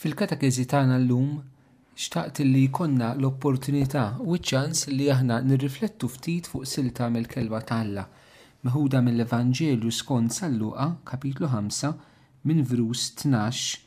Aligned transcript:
Fil-katakezi 0.00 0.62
tagħna 0.72 0.94
llum 1.02 1.32
xtaqt 2.02 2.38
li 2.44 2.60
jkollna 2.70 3.08
l-opportunità 3.18 4.02
u 4.32 4.38
ċans 4.50 4.86
li 4.96 5.10
aħna 5.12 5.36
nirriflettu 5.44 6.08
ftit 6.08 6.46
fuq 6.48 6.64
silta 6.70 7.08
mill-kelba 7.16 7.58
talla 7.70 8.06
meħuda 8.68 9.02
mill-Evanġelju 9.08 9.90
skont 9.98 10.32
Salluqa 10.38 10.86
kapitlu 11.10 11.50
5 11.52 11.90
minn 12.48 12.64
vrus 12.70 13.10
12 13.26 13.82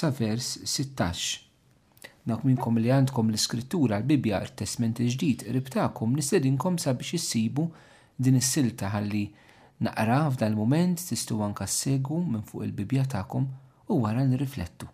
sa 0.00 0.10
vers 0.18 0.48
16. 0.72 1.38
Dak 2.28 2.44
minnkom 2.44 2.76
li 2.76 2.92
għandkom 2.98 3.30
l-iskrittura 3.32 4.02
l-Bibja 4.02 4.42
il-Testament 4.44 5.00
il-ġdid 5.00 5.46
ribtakom 5.56 6.12
nistedinkom 6.20 6.76
sabiex 6.84 7.16
issibu 7.22 7.70
din 8.20 8.36
is-silta 8.42 8.92
ħalli 8.92 9.22
naqra 9.88 10.20
f'dal-moment 10.28 11.06
tistgħu 11.08 11.40
anke 11.48 11.68
segu 11.78 12.20
minn 12.28 12.44
fuq 12.52 12.68
il-Bibja 12.68 13.06
tagħkom 13.16 13.48
u 13.88 13.98
wara 14.04 14.26
nirriflettu. 14.28 14.90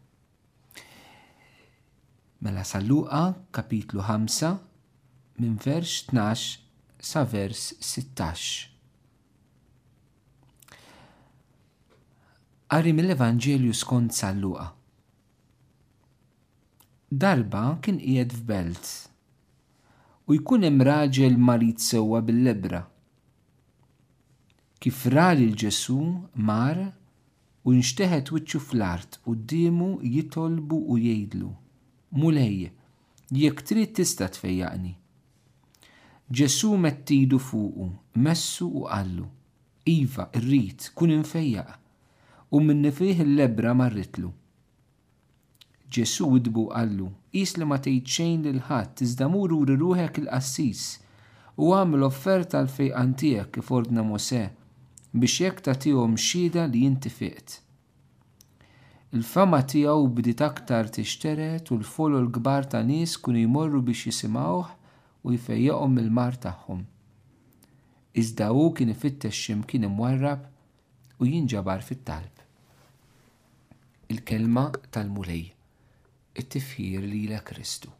Mela 2.43 2.65
salluqa 2.65 3.37
kapitlu 3.53 4.01
5 4.01 4.43
minn 5.39 5.59
vers 5.67 6.07
12 6.09 6.61
sa 7.09 7.21
vers 7.33 7.75
16. 7.89 8.55
Għarri 12.71 12.95
mill 12.97 13.13
evangelju 13.17 13.77
skont 13.83 14.17
salluqa. 14.21 14.67
Darba 17.25 17.65
kien 17.85 18.01
qiegħed 18.01 18.35
f'belt 18.41 18.89
u 20.31 20.39
jkun 20.41 20.65
hemm 20.71 20.87
raġel 20.93 21.37
marit 21.51 21.85
sewwa 21.93 22.25
bil-lebra. 22.31 22.81
Kif 24.81 25.05
rali 25.17 25.51
l-Ġesu 25.53 26.01
mar 26.53 26.87
u 27.69 27.77
nxteħet 27.83 28.33
wiċċu 28.33 28.65
fl-art 28.71 29.21
u 29.29 29.37
d-dimu 29.37 29.97
jitolbu 30.15 30.87
u 30.97 31.03
jgħidlu 31.05 31.57
mulej, 32.11 32.73
jekk 33.31 33.61
trid 33.67 33.91
tista' 33.95 34.29
tfejjaqni. 34.35 34.95
Ġesu 36.37 36.75
mettidu 36.79 37.39
fuqu, 37.39 37.87
messu 38.25 38.67
u 38.81 38.83
qallu, 38.87 39.27
iva, 39.87 40.27
irrit, 40.39 40.91
kun 40.95 41.11
infejjaq, 41.15 41.79
u 42.51 42.61
minni 42.67 42.91
fih 42.93 43.21
il-lebra 43.27 43.75
marritlu. 43.79 44.31
Ġesu 45.95 46.29
idbu 46.39 46.67
qallu, 46.71 47.11
is 47.43 47.55
li 47.59 47.67
ma 47.67 47.79
tgħid 47.79 48.07
xejn 48.15 48.45
lil 48.47 48.61
ħadd 48.71 49.03
iżda 49.07 49.29
mur 49.31 49.55
uri 49.55 49.75
il-qassis 49.75 50.85
u 51.63 51.71
għamlu 51.75 52.07
offerta 52.11 52.59
l-fejqan 52.63 53.13
tiegħek 53.19 53.53
kif 53.55 53.71
ordna 53.75 54.03
Mose 54.03 54.41
biex 55.15 55.43
jekk 55.45 55.65
tagħtihom 55.67 56.15
xhieda 56.19 56.67
li 56.71 56.83
jinti 56.87 57.11
fiqt. 57.11 57.59
Il-fama 59.11 59.59
tiegħu 59.67 60.05
bdiet 60.15 60.43
aktar 60.47 60.87
tixteret 60.95 61.71
u 61.75 61.81
l-folu 61.81 62.21
l 62.23 62.29
gbar 62.31 62.69
ta' 62.71 62.85
nies 62.87 63.17
kun 63.19 63.35
jmorru 63.41 63.81
biex 63.89 64.05
jisimawħ 64.07 64.69
u 65.27 65.33
jfejjeqhom 65.35 65.99
il 66.03 66.13
mar 66.15 66.37
tagħhom. 66.45 66.85
Iżda 68.23 68.53
hu 68.55 68.69
kien 68.79 68.93
ifittex 68.95 69.35
x'imkien 69.35 69.89
imwarrab 69.91 70.47
u 71.19 71.27
jinġabar 71.27 71.83
fit-talb. 71.83 72.31
Il-kelma 74.15 74.69
tal-mulej, 74.95 75.45
it-tifjir 76.39 77.11
la 77.33 77.43
Kristu. 77.47 77.91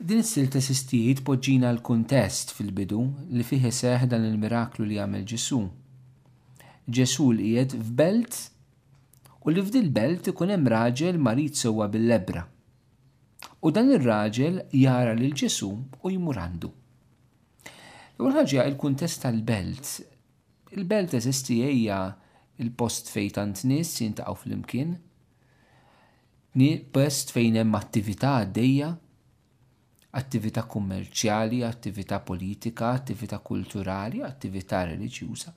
Din 0.00 0.24
s-silta 0.24 0.64
s-istijiet 0.64 1.20
poġġina 1.24 1.74
l-kontest 1.76 2.56
fil-bidu 2.56 3.02
li 3.36 3.44
fih 3.44 3.66
seħdan 3.68 4.14
dan 4.16 4.30
il-miraklu 4.32 4.88
li 4.88 4.96
għamel 5.00 5.24
ġisum 5.32 5.68
ġesu 6.94 7.24
li 7.34 7.50
jed 7.56 7.72
f'belt 7.74 8.36
u 9.46 9.50
li 9.50 9.62
f'dil 9.66 9.88
belt 9.94 10.28
ikun 10.30 10.52
hemm 10.54 10.68
raġel 10.70 11.16
marit 11.22 11.58
sewwa 11.58 11.88
bil-lebra. 11.90 12.42
U 13.66 13.70
dan 13.74 13.90
ir-raġel 13.94 14.60
jara 14.80 15.14
lil 15.18 15.34
ġesu 15.40 15.68
u 16.02 16.10
jmur 16.14 16.38
għandu. 16.42 16.70
L-ewwel 18.16 18.38
ħaġa 18.40 18.64
l-kuntest 18.70 19.22
tal-belt. 19.24 19.90
Il-belt 20.78 21.14
eżisti 21.18 21.58
hija 21.64 21.98
il-post 22.62 23.10
fejn 23.14 23.34
tant 23.40 23.62
nies 23.70 23.90
jintaqgħu 24.04 24.40
flimkien, 24.44 24.94
post 26.96 27.34
fejn 27.34 27.60
hemm 27.64 27.74
attività 27.78 28.34
għaddejja, 28.42 28.90
attività 30.22 30.62
kummerċjali, 30.74 31.60
attività 31.70 32.18
politika, 32.22 32.92
attività 32.98 33.38
kulturali, 33.50 34.22
attività 34.26 34.82
reliġjuża 34.90 35.52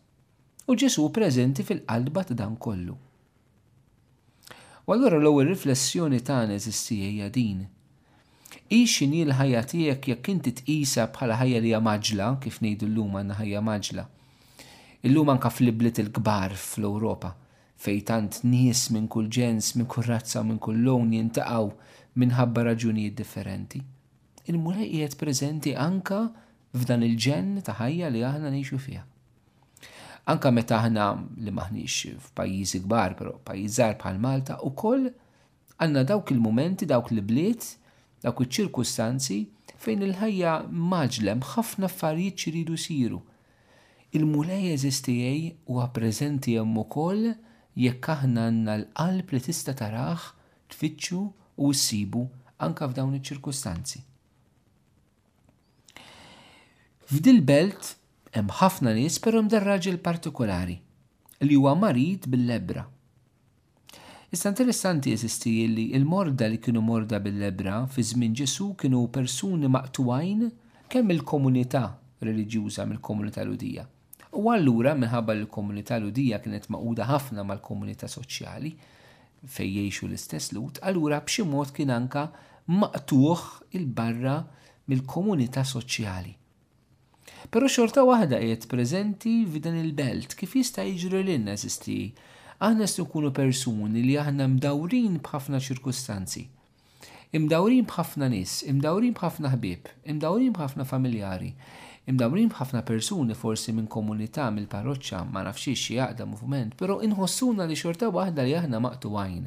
u 0.69 0.75
ġesu 0.78 1.07
preżenti 1.09 1.63
fil-qalba 1.66 2.22
ta' 2.30 2.35
dan 2.38 2.53
kollu. 2.63 2.94
U 4.90 4.94
l-ewwel 4.94 5.47
riflessjoni 5.50 6.19
tagħna 6.25 6.59
eżisti 6.59 6.97
hija 7.07 7.30
din. 7.34 7.63
Ixin 8.78 9.16
l-ħajja 9.24 9.63
tiegħek 9.74 10.06
jekk 10.13 10.30
inti 10.35 10.53
tqisha 10.62 11.07
bħala 11.16 11.40
ħajja 11.41 11.63
li 11.66 11.72
hija 11.72 11.80
maġla, 11.88 12.28
kif 12.44 12.59
ngħidu 12.62 12.91
llum 12.91 13.18
għandna 13.18 13.40
ħajja 13.41 13.63
maġla. 13.66 14.06
Illum 15.09 15.34
anka 15.34 15.50
fl-ibliet 15.50 16.03
il-kbar 16.03 16.53
fl-Ewropa 16.62 17.31
fej 17.81 18.03
tant 18.12 18.40
nies 18.46 18.84
minn 18.94 19.07
kull 19.09 19.25
ġens, 19.25 19.74
minn 19.74 19.90
kull 19.90 20.06
razza, 20.06 20.44
minn 20.44 20.62
kull 20.62 20.86
lawn 20.86 21.09
jintaqgħu 21.18 21.69
minħabba 22.22 22.68
raġunijiet 22.69 23.16
differenti. 23.18 23.80
il 24.50 24.57
mulejiet 24.57 24.91
qiegħed 24.94 25.18
preżenti 25.18 25.74
anka 25.75 26.22
f'dan 26.78 27.06
il-ġen 27.09 27.56
ta' 27.66 27.80
ħajja 27.81 28.09
li 28.13 28.25
aħna 28.34 28.51
ngħixu 28.53 28.78
fiha. 28.86 29.06
Anka 30.29 30.51
meta 30.53 30.78
aħna 30.78 31.06
li 31.41 31.50
maħniex 31.50 32.12
f'pajjiżi 32.28 32.79
kbar, 32.84 33.16
pero 33.17 33.31
pajjiżar 33.47 33.95
bħal 33.97 34.19
Malta 34.22 34.59
ukoll 34.66 35.07
għandna 35.79 36.03
dawk 36.06 36.29
il-mumenti, 36.35 36.85
dawk 36.85 37.09
li 37.16 37.23
bliet 37.25 37.66
dawk 38.22 38.44
il 38.44 38.50
ċirkustanzi 38.53 39.39
fejn 39.81 40.06
il-ħajja 40.09 40.53
maġlem 40.69 41.41
ħafna 41.56 41.89
affarijiet 41.89 42.38
ċiridu 42.45 42.78
siru. 42.78 43.23
Il-mulej 44.13 44.69
eżistijaj 44.75 45.39
huwa 45.69 45.88
preżenti 45.97 46.53
hemm 46.59 46.78
ukoll 46.84 47.31
jekk 47.81 48.12
aħna 48.13 48.45
għandna 48.51 48.75
l-qalb 48.84 49.34
li 49.34 49.41
tista' 49.47 49.73
taraħ, 49.81 50.28
tfittxu 50.75 51.23
u 51.57 51.73
ssibu 51.73 52.28
anka 52.66 52.85
f'dawn 52.91 53.18
iċ-ċirkustanzi. 53.18 54.03
F'dil 57.09 57.41
belt 57.41 57.95
Hemm 58.35 58.50
ħafna 58.53 58.91
nies 58.94 59.17
perhom 59.25 59.47
dar 59.51 59.63
raġel 59.66 59.95
partikolari 60.06 60.75
li 61.47 61.56
huwa 61.56 61.72
marit 61.81 62.28
bil-lebra. 62.29 62.84
Issa 64.38 64.50
interessanti 64.51 65.09
jeżisti 65.09 65.53
li 65.67 65.85
il-morda 65.97 66.47
li 66.51 66.59
kienu 66.62 66.84
morda 66.85 67.18
bil-lebra 67.25 67.79
fi 67.89 68.03
żmien 68.06 68.35
Ġesu 68.38 68.68
kienu 68.78 69.00
persuni 69.16 69.72
maqtwajn 69.73 70.44
kemm 70.94 71.13
il-komunità 71.16 71.81
reliġjuża 72.22 72.85
mill-komunità 72.91 73.47
ludija. 73.47 73.88
U 74.38 74.51
allura 74.53 74.94
minħabba 75.00 75.34
l-komunità 75.39 75.97
ludija 76.03 76.38
kienet 76.44 76.69
maquda 76.69 77.07
ħafna 77.09 77.47
mal-komunità 77.50 78.12
soċjali 78.13 78.75
fejn 79.56 79.72
jgħixu 79.79 80.06
l-istess 80.09 80.53
lut, 80.53 80.78
allura 80.85 81.18
b'xi 81.25 81.47
mod 81.50 81.73
kien 81.73 81.89
anka 81.95 82.28
maqtuħ 82.69 83.73
il-barra 83.79 84.38
mill-komunità 84.91 85.66
soċjali 85.66 86.35
Pero 87.51 87.66
xorta 87.75 88.01
wahda 88.09 88.38
jiet 88.44 88.63
prezenti 88.73 89.33
f'dan 89.51 89.77
il-belt 89.83 90.35
kif 90.39 90.51
jista' 90.59 90.83
jiġri 90.88 91.22
lil 91.29 91.44
nazisti. 91.47 91.95
Aħna 92.67 92.85
nkunu 93.03 93.31
persuni 93.39 94.01
li 94.03 94.16
aħna 94.23 94.45
mdawrin 94.55 95.13
b'ħafna 95.25 95.61
ċirkustanzi. 95.67 96.44
Imdawrin 97.39 97.85
b'ħafna 97.89 98.27
nis, 98.33 98.53
imdawrin 98.73 99.16
b'ħafna 99.16 99.51
ħbib, 99.53 99.91
imdawrin 100.11 100.51
b'ħafna 100.57 100.85
familjari, 100.91 101.51
imdawrin 102.11 102.50
b'ħafna 102.51 102.81
persuni 102.89 103.38
forsi 103.38 103.71
minn 103.77 103.88
komunità, 103.97 104.50
mill 104.51 104.67
parroċċa 104.73 105.21
ma 105.31 105.45
nafxiex 105.47 105.95
jaqda 106.00 106.27
movement, 106.27 106.75
pero 106.75 107.00
inħossuna 107.06 107.69
li 107.69 107.77
xorta 107.80 108.09
waħda 108.12 108.47
li 108.50 108.57
aħna 108.59 108.81
maqtu 108.88 109.13
għajn 109.15 109.45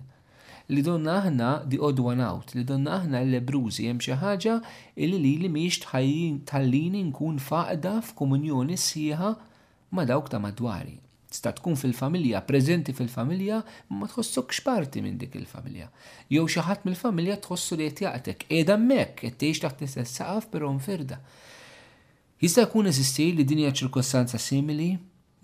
li 0.70 0.82
donna 0.86 1.14
aħna 1.20 1.46
di 1.68 1.78
odd 1.80 2.00
one 2.02 2.22
out, 2.22 2.52
li 2.54 2.64
donna 2.64 2.98
aħna 3.00 3.22
li 3.24 3.32
lebrużi 3.36 3.88
hemm 3.88 4.00
xi 4.02 4.14
ħaġa 4.20 4.56
illi 5.02 5.18
li 5.18 5.32
li 5.42 5.50
mhijiex 5.50 5.88
tħallini 6.48 7.02
nkun 7.08 7.40
faqda 7.42 7.96
f'komunjoni 8.10 8.76
sħiħa 8.78 9.32
ma' 9.92 10.04
dawk 10.08 10.30
ta' 10.30 10.40
madwari. 10.42 10.98
Sta 11.32 11.48
tkun 11.56 11.78
fil-familja, 11.80 12.42
preżenti 12.44 12.92
fil-familja, 12.92 13.62
ma 13.96 14.06
tħossokx 14.10 14.60
parti 14.66 15.00
minn 15.00 15.16
dik 15.16 15.38
il-familja. 15.40 15.86
Jew 16.30 16.44
xi 16.46 16.60
ħadd 16.66 16.84
mill-familja 16.90 17.38
tħossu 17.46 17.78
li 17.80 17.86
qed 17.88 18.06
edha 18.12 18.34
qiegħda 18.44 18.76
hemmhekk 18.76 19.24
qed 19.30 19.38
tgħix 19.40 19.64
taħt 19.64 19.86
istess 19.86 20.20
saqaf 20.20 20.50
però 20.52 20.68
firda. 20.78 21.18
Jista' 22.42 22.66
jkun 22.68 22.92
eżisti 22.92 23.30
li 23.38 23.48
dinja 23.48 23.72
ċirkostanza 23.72 24.38
simili 24.38 24.92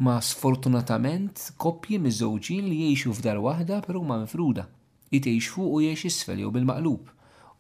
ma 0.05 0.19
sfortunatament 0.23 1.57
koppji 1.59 1.99
miż-żewġin 2.05 2.69
li 2.69 2.83
jgħixu 2.93 3.15
f'dar 3.19 3.41
waħda 3.43 3.81
però 3.87 4.03
ma 4.05 4.21
mifruda 4.23 4.67
jitiex 5.13 5.47
fuq 5.53 5.71
u 5.77 5.81
jiex 5.85 6.03
isfel 6.11 6.43
jew 6.43 6.51
bil-maqlub 6.53 7.11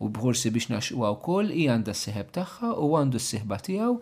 u 0.05 0.09
bħorsi 0.17 0.51
biex 0.55 0.69
naxqwa 0.73 1.13
wkoll 1.17 1.53
hija 1.55 1.75
għandha 1.75 1.95
s-seħeb 1.97 2.33
tagħha 2.37 2.73
u 2.85 2.89
għandu 2.99 3.21
s-seħba 3.23 3.59
tiegħu 3.69 3.95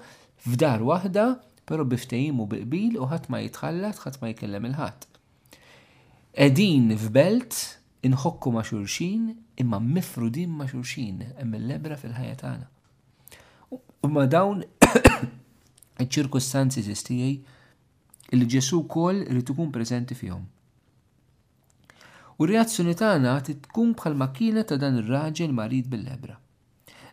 f'dar 0.46 0.84
waħda 0.90 1.26
però 1.70 1.86
biftejim 1.92 2.42
u 2.44 2.48
biqbil 2.52 2.98
u 3.00 3.08
ħadd 3.12 3.30
ma 3.30 3.40
jitħallat 3.44 4.02
ħadd 4.04 4.20
ma 4.22 4.30
jkellem 4.34 4.66
il-ħadd. 4.70 5.06
Edin 6.46 6.92
f'belt 6.94 7.56
inħokku 8.10 8.52
ma' 8.54 8.64
xurxin 8.68 9.24
imma 9.62 9.80
mifrudin 9.82 10.52
ma' 10.54 10.68
xurxin 10.70 11.22
hemm 11.38 11.58
il-lebra 11.60 11.98
fil-ħajja 12.02 12.36
tagħna. 12.42 12.68
Ma 14.06 14.26
dawn 14.36 14.62
iċ-ċirkustanzi 16.02 16.82
tiegħi 16.86 17.32
il-Ġesu 18.36 18.82
kol 18.90 19.22
rrid 19.26 19.54
ikun 19.54 19.72
preżenti 19.74 20.18
fihom. 20.18 20.44
U 22.36 22.44
reazzjoni 22.50 22.92
tagħna 23.00 23.34
tkun 23.44 23.94
bħal 23.96 24.16
makina 24.20 24.62
ta' 24.68 24.76
dan 24.80 24.98
ir-raġel 25.00 25.54
marid 25.56 25.86
bil-lebra. 25.88 26.34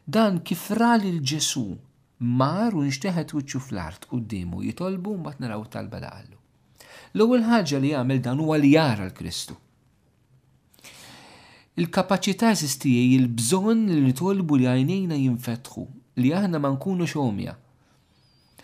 Dan 0.03 0.41
kif 0.43 0.65
rali 0.75 1.13
l-Ġesu 1.13 1.63
mar 2.41 2.75
u 2.75 2.83
nxteħet 2.83 3.31
wiċċu 3.31 3.61
fl-art 3.69 4.09
d-dimu 4.11 4.59
jitolbu 4.67 5.13
mbagħad 5.21 5.43
naraw 5.45 5.63
talba 5.71 6.01
daqallu. 6.03 6.35
L-ewwel 7.15 7.47
ħaġa 7.47 7.79
li 7.85 7.93
jagħmel 7.93 8.19
dan 8.25 8.43
huwa 8.43 8.59
li 8.59 8.73
jara 8.75 9.07
l-Kristu. 9.07 9.55
Il-kapaċità 11.79 12.51
esistijie 12.51 13.13
il-bżonn 13.21 13.87
li 13.95 14.03
nitolbu 14.09 14.59
li 14.59 14.67
għajnejna 14.73 15.23
jinfetħu, 15.23 15.85
li 16.19 16.35
aħna 16.37 16.59
ma 16.59 16.73
nkunu 16.75 17.07
xomja, 17.07 17.55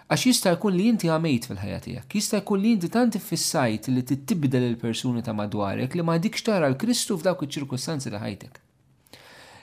Għax 0.10 0.24
jista' 0.26 0.52
jkun 0.56 0.74
li 0.74 0.86
inti 0.90 1.06
għamejt 1.06 1.44
fil-ħajja 1.46 1.80
tiegħek, 1.86 2.14
jista' 2.18 2.40
jkun 2.42 2.62
li 2.64 2.70
inti 2.74 2.88
tant 2.90 3.14
ifissajt 3.20 3.90
li 3.94 4.02
tittibdel 4.10 4.64
il-persuni 4.72 5.22
ta' 5.22 5.36
madwarek 5.38 5.94
li 5.94 6.02
ma 6.08 6.16
dik 6.18 6.40
xtara 6.40 6.66
l-Kristu 6.72 7.14
f'dawk 7.20 7.44
iċ-ċirkustanzi 7.46 8.10
ta' 8.16 8.22
ħajtek. 8.24 8.58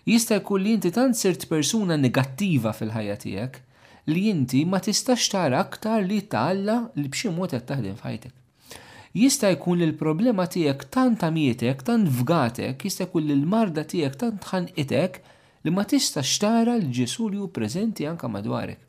Jista' 0.06 0.38
jkun 0.38 0.62
li 0.62 0.76
inti 0.78 0.93
tant 0.94 1.19
sirt 1.19 1.48
persuna 1.50 1.98
negattiva 1.98 2.70
fil-ħajja 2.78 3.16
tiegħek 3.26 3.60
li 4.14 4.22
inti 4.31 4.62
ma 4.70 4.78
tistax 4.87 5.26
tara 5.34 5.64
aktar 5.66 6.06
li 6.06 6.20
talla 6.31 6.78
li 6.94 7.08
b'xi 7.10 7.34
mod 7.34 7.50
qed 7.56 7.66
taħdem 7.72 7.98
f'ħajtek 7.98 9.19
jista' 9.19 9.50
jkun 9.58 9.82
li 9.82 9.88
l-problema 9.90 10.46
tiegħek 10.46 10.87
tant 10.94 11.19
tamietek, 11.26 11.82
tant 11.90 12.06
vgatek, 12.20 12.78
jista' 12.87 13.08
jkun 13.10 13.26
li 13.26 13.34
l-marda 13.40 13.82
tiegħek 13.82 14.22
tant 14.22 14.46
ħanqitek 14.52 15.22
li 15.66 15.75
ma 15.75 15.82
tistax 15.90 16.38
tara 16.46 16.78
l-ġesu 16.78 17.32
li 17.34 17.43
hu 17.43 17.50
preżenti 17.50 18.06
anke 18.06 18.31
madwarek. 18.31 18.85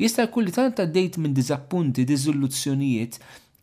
Jista' 0.00 0.24
jkun 0.24 0.46
li 0.48 0.52
tant 0.56 0.78
għaddejt 0.80 1.16
minn 1.20 1.34
diżappunti, 1.36 2.06
diżoluzzjonijiet, 2.08 3.18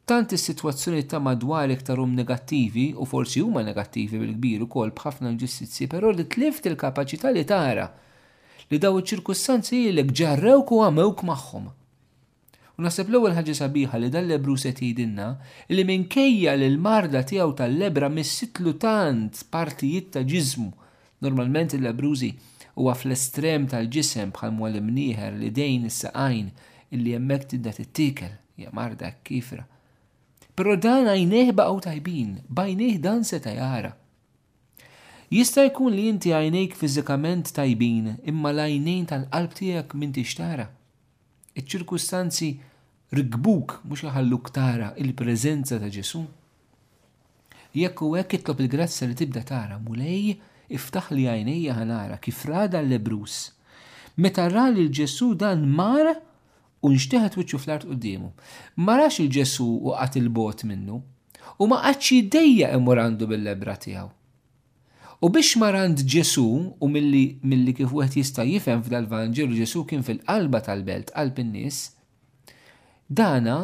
tant 0.07 0.33
is-sitwazzjoni 0.37 0.99
ta' 1.09 1.17
madwarek 1.27 1.81
tarom 1.87 2.11
negattivi 2.17 2.83
u 3.01 3.07
forsi 3.09 3.41
huma 3.41 3.63
negattivi 3.65 4.19
bil-kbir 4.21 4.67
ukoll 4.67 4.91
b'ħafna 4.99 5.31
ġustizzi, 5.41 5.87
però 5.95 6.11
li 6.13 6.27
tlift 6.35 6.69
il-kapaċità 6.69 7.31
li 7.33 7.41
tara 7.49 7.87
li 8.69 8.77
daw 8.83 8.99
iċ-ċirkustanzi 8.99 9.79
jilek 9.87 10.13
ġarrewk 10.21 10.73
u 10.77 10.83
għamewk 10.85 11.23
magħhom. 11.31 11.65
U 12.77 12.85
naħseb 12.85 13.09
l-ewwel 13.09 13.33
ħaġa 13.39 13.55
sabiħa 13.63 13.97
li 14.03 14.11
dan 14.13 14.27
lebru 14.29 14.59
se 14.61 14.75
tidinna 14.77 15.31
li 15.73 15.87
minkejja 15.89 16.53
li 16.59 16.67
l-marda 16.69 17.23
tiegħu 17.31 17.57
tal-lebra 17.63 18.11
missitlu 18.13 18.75
tant 18.85 19.41
partijiet 19.57 20.13
ta' 20.13 20.21
ġiżmu. 20.29 20.69
Normalment 21.25 21.73
il-lebrużi 21.79 22.29
għaf 22.77 22.99
fl-estrem 23.03 23.63
tal-ġisem 23.71 24.31
bħal 24.35 24.51
mwal 24.53 24.75
imnieħer 24.77 25.37
li 25.39 25.49
dejn 25.57 25.87
is-saqajn 25.89 26.49
illi 26.97 27.15
hemmhekk 27.17 27.49
tidda 27.55 27.71
tittikel 27.73 28.35
hija 28.59 28.73
marda 28.75 29.09
kifra. 29.25 29.63
Però 30.57 30.75
dan 30.85 31.09
għajnejh 31.09 31.51
baqgħu 31.57 31.79
tajbin, 31.87 32.35
bajneħ 32.59 32.99
dan 33.03 33.23
seta' 33.29 33.53
jara. 33.57 33.91
Jista' 35.33 35.65
jkun 35.67 35.91
li 35.93 36.05
inti 36.09 36.31
għajnejk 36.33 36.77
fiżikament 36.79 37.51
tajbin 37.57 38.13
imma 38.31 38.53
l-għajnejn 38.53 39.07
tal-qalb 39.11 39.55
tiegħek 39.59 39.95
min 40.01 40.13
tixtara. 40.15 40.67
Iċ-ċirkustanzi 41.57 42.51
rikbuk 43.17 43.79
mhux 43.87 44.05
jħalluk 44.05 44.53
tara 44.55 44.91
il-preżenza 45.01 45.79
ta' 45.81 45.89
Ġesu. 45.93 46.21
Jekk 47.77 48.05
u 48.07 48.13
hekk 48.17 48.37
itlob 48.39 48.61
il-grazza 48.63 49.05
li 49.09 49.17
tibda 49.19 49.43
tara 49.45 49.77
mulej 49.81 50.37
iftaħ 50.75 51.07
li 51.15 51.25
għajnija 51.31 51.75
għanara 51.81 52.17
kif 52.21 52.41
rada 52.49 52.81
l-lebrus. 52.83 53.51
Meta 54.19 54.47
ra 54.51 54.67
li 54.69 54.85
l-ġessu 54.85 55.31
dan 55.39 55.65
mara 55.69 56.15
u 56.81 56.91
nxteħet 56.93 57.37
wiċċu 57.39 57.59
fl-art 57.63 57.87
d-dimu. 57.89 58.31
Marax 58.83 59.21
il-ġessu 59.23 59.67
u 59.87 59.95
għat 59.95 60.19
il-bot 60.21 60.65
minnu 60.69 60.99
u 61.57 61.65
ma 61.69 61.79
qatx 61.85 62.19
dejja 62.33 62.73
imurandu 62.75 63.27
bil-lebra 63.31 63.77
tiegħu. 63.83 64.09
U 65.25 65.31
biex 65.33 65.55
marand 65.57 66.03
ġesu 66.05 66.43
u 66.77 66.85
milli, 66.93 67.39
milli 67.41 67.71
kif 67.73 67.89
wieħed 67.89 68.19
jista' 68.19 68.43
jifhem 68.45 68.83
fil 68.85 69.07
vangelu 69.09 69.55
ġesu 69.57 69.81
kien 69.89 70.03
fil-qalba 70.05 70.59
tal-belt, 70.67 71.09
qalb 71.15 71.39
in-nies, 71.41 71.79
dana 73.09 73.55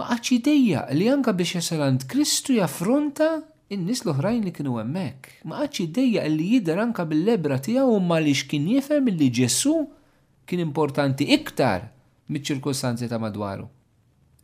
ma 0.00 0.16
dejja 0.22 0.86
li 0.96 1.10
anka 1.12 1.34
biex 1.36 1.58
jasalant 1.58 2.08
Kristu 2.08 2.56
jaffronta 2.56 3.42
in-nis 3.74 4.02
l-oħrajn 4.06 4.44
li 4.46 4.52
kienu 4.54 4.76
hemmhekk 4.78 5.32
ma 5.50 5.58
qatx 5.64 5.80
iddejja 5.88 6.26
li 6.30 6.44
jidher 6.54 6.78
anka 6.78 7.04
bil-lebra 7.10 7.56
tiegħu 7.66 7.96
ma 8.06 8.18
li 8.22 8.34
kien 8.50 8.68
jifhem 8.70 9.10
li 9.10 9.30
Ġessu 9.40 9.72
kien 10.46 10.62
importanti 10.62 11.26
iktar 11.38 11.88
miċ-ċirkostanzi 12.30 13.08
ta' 13.10 13.18
madwaru. 13.22 13.66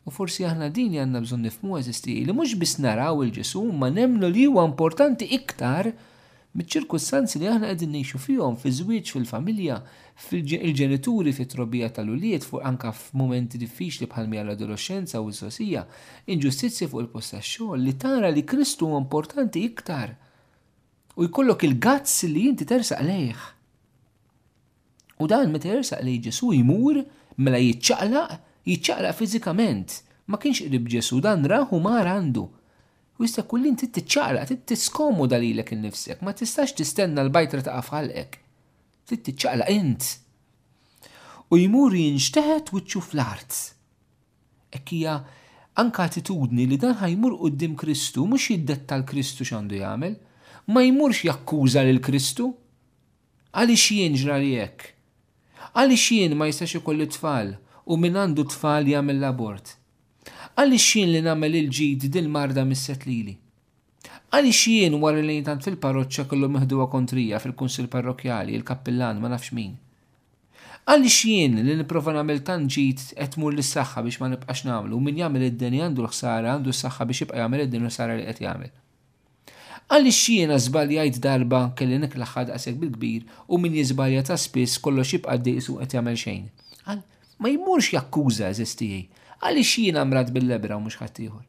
U 0.07 0.11
forsi 0.11 0.43
aħna 0.47 0.67
din 0.75 0.95
għandna 0.99 1.21
bżonn 1.23 1.45
nifmu 1.47 1.79
eżisti 1.79 2.17
li 2.27 2.35
mhux 2.35 2.57
biss 2.59 2.81
naraw 2.83 3.23
il-Ġesu 3.23 3.63
ma 3.79 3.91
nemlu 3.95 4.31
li 4.35 4.49
huwa 4.51 4.65
importanti 4.67 5.29
iktar 5.39 5.93
miċ-ċirkustanzi 6.59 7.39
li 7.41 7.47
aħna 7.49 7.69
qegħdin 7.71 7.93
ngħixu 7.97 8.19
fihom 8.23 8.57
fi 8.61 8.73
żwieġ 8.77 9.11
fil-familja, 9.15 9.77
fil-ġenituri 10.27 11.33
fit 11.33 11.49
trobija 11.49 11.89
tal-uliet 11.97 12.45
fuq 12.45 12.65
anka 12.69 12.91
f'mumenti 12.93 13.61
diffiċli 13.63 14.07
bħal 14.13 14.29
mija 14.29 14.45
l-adolescenza 14.45 15.23
u 15.25 15.31
s-sosija, 15.33 15.87
inġustizzi 16.35 16.91
fuq 16.93 17.01
il 17.07 17.11
posta 17.15 17.41
xogħol 17.41 17.81
li 17.87 17.95
tara 17.97 18.31
li 18.31 18.45
Kristu 18.45 18.91
importanti 18.99 19.63
iktar 19.65 20.13
u 21.17 21.27
jkollok 21.29 21.65
il-gazz 21.71 22.29
li 22.29 22.47
jinti 22.51 22.69
tersaq 22.69 23.01
lejh. 23.05 23.45
U 25.23 25.29
dan 25.29 25.53
meta 25.55 25.73
jersaq 25.73 26.05
lej 26.05 26.21
Ġesu 26.29 26.53
jmur 26.59 27.01
mela 27.39 27.59
jiċċaqlaq, 27.61 28.39
jitċaqlaq 28.69 29.17
fiżikament. 29.19 30.03
Ma 30.31 30.37
kienx 30.41 30.67
qrib 30.69 30.89
Ġesu 30.93 31.21
dan 31.25 31.47
raħu 31.49 31.81
mar 31.85 32.09
għandu 32.17 32.47
jista' 33.23 33.45
kulli 33.47 33.69
inti 33.71 33.89
tiċċaqraq, 33.91 34.49
tittiskomoda 34.53 35.39
lilek 35.41 35.73
innifsek, 35.77 36.23
ma 36.27 36.35
tistax 36.37 36.75
tistenna 36.79 37.25
l-bajtra 37.27 37.63
ta' 37.67 37.79
fħalqek. 37.85 38.39
Tittiċċaqraq 39.11 39.73
int. 39.77 40.09
U 41.53 41.59
jmur 41.61 41.95
jinxteħet 41.97 42.73
u 42.77 42.83
tċuf 42.87 43.13
l-art. 43.17 43.59
Ekkija 44.75 45.17
anka 45.83 46.07
attitudni 46.09 46.67
li 46.69 46.79
dan 46.81 46.97
ħajmur 47.01 47.37
qoddim 47.43 47.75
Kristu, 47.79 48.25
mhux 48.29 48.53
jiddetta 48.55 48.99
l-Kristu 49.01 49.45
x'għandu 49.49 49.79
jagħmel, 49.83 50.17
ma 50.73 50.87
jmurx 50.87 51.27
jakkuża 51.29 51.85
lil 51.87 52.01
Kristu. 52.05 52.49
Għaliex 53.53 53.93
jien 53.93 54.17
ġra 54.17 54.39
li 54.41 54.55
hekk? 54.57 54.89
Għaliex 55.77 56.09
jien 56.17 56.37
ma 56.37 56.49
jistax 56.49 56.81
ikolli 56.81 57.09
tfal 57.13 57.55
u 57.93 57.99
min 58.01 58.17
għandu 58.17 58.49
tfal 58.53 58.89
jagħmel 58.89 59.21
l-abort? 59.21 59.77
għalli 60.59 60.79
xien 60.83 61.13
li 61.13 61.21
namel 61.25 61.55
il-ġid 61.63 62.09
dil-marda 62.13 62.65
misset 62.69 63.07
lili. 63.09 63.33
Għalli 64.33 64.51
xien 64.53 64.97
wara 65.01 65.23
li 65.25 65.39
jintant 65.39 65.65
fil-parroċċa 65.65 66.27
kollu 66.29 66.49
meħduwa 66.55 66.87
kontrija 66.93 67.41
fil-kunsil 67.41 67.89
parrokjali, 67.93 68.53
il-kappillan, 68.59 69.21
ma 69.21 69.31
nafx 69.33 69.53
min. 69.57 69.75
Għalli 70.85 71.13
xien 71.15 71.57
li 71.63 71.77
niprofa 71.79 72.13
namel 72.17 72.41
tan 72.45 72.65
ġid 72.69 73.03
etmur 73.23 73.55
s 73.63 73.73
saxħa 73.79 74.03
biex 74.09 74.21
ma 74.25 74.29
nibqax 74.33 74.65
namlu, 74.69 74.99
min 75.01 75.21
jagħmel 75.23 75.47
id-deni 75.51 75.81
għandu 75.87 76.05
l-ħsara, 76.07 76.53
għandu 76.57 76.75
s-saxħa 76.75 77.07
biex 77.11 77.25
jibqa 77.27 77.41
jagħmel 77.43 77.65
id-deni 77.67 77.87
l-ħsara 77.89 78.17
li 78.19 78.27
qed 78.33 78.45
jagħmel. 78.47 78.73
Għalli 79.93 80.13
xien 80.17 80.53
għazbaljajt 80.57 81.21
darba 81.23 81.61
kelli 81.77 81.97
laħħad 82.03 82.53
għasek 82.57 82.77
bil-kbir 82.81 83.25
u 83.53 83.61
min 83.61 83.73
jizbalja 83.79 84.25
ta' 84.29 84.39
spiss 84.41 84.81
kollox 84.83 85.17
jibqa 85.17 85.37
d-diqsu 85.39 85.79
qed 85.83 85.97
jagħmel 85.99 86.19
xejn. 86.27 86.47
Ma 87.43 87.51
jimurx 87.51 87.93
jakkuża 87.97 88.49
eżistijaj, 88.55 89.03
għaliex 89.43 89.73
jiena 89.83 90.03
mrat 90.07 90.29
bil-lebra 90.35 90.77
u 90.79 90.83
mhux 90.85 91.01
ħaddieħor. 91.01 91.47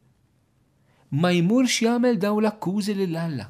Ma 1.20 1.30
jmurx 1.38 1.76
jagħmel 1.84 2.16
daw 2.18 2.40
l-akkużi 2.42 2.94
lil 2.98 3.14
Alla. 3.20 3.46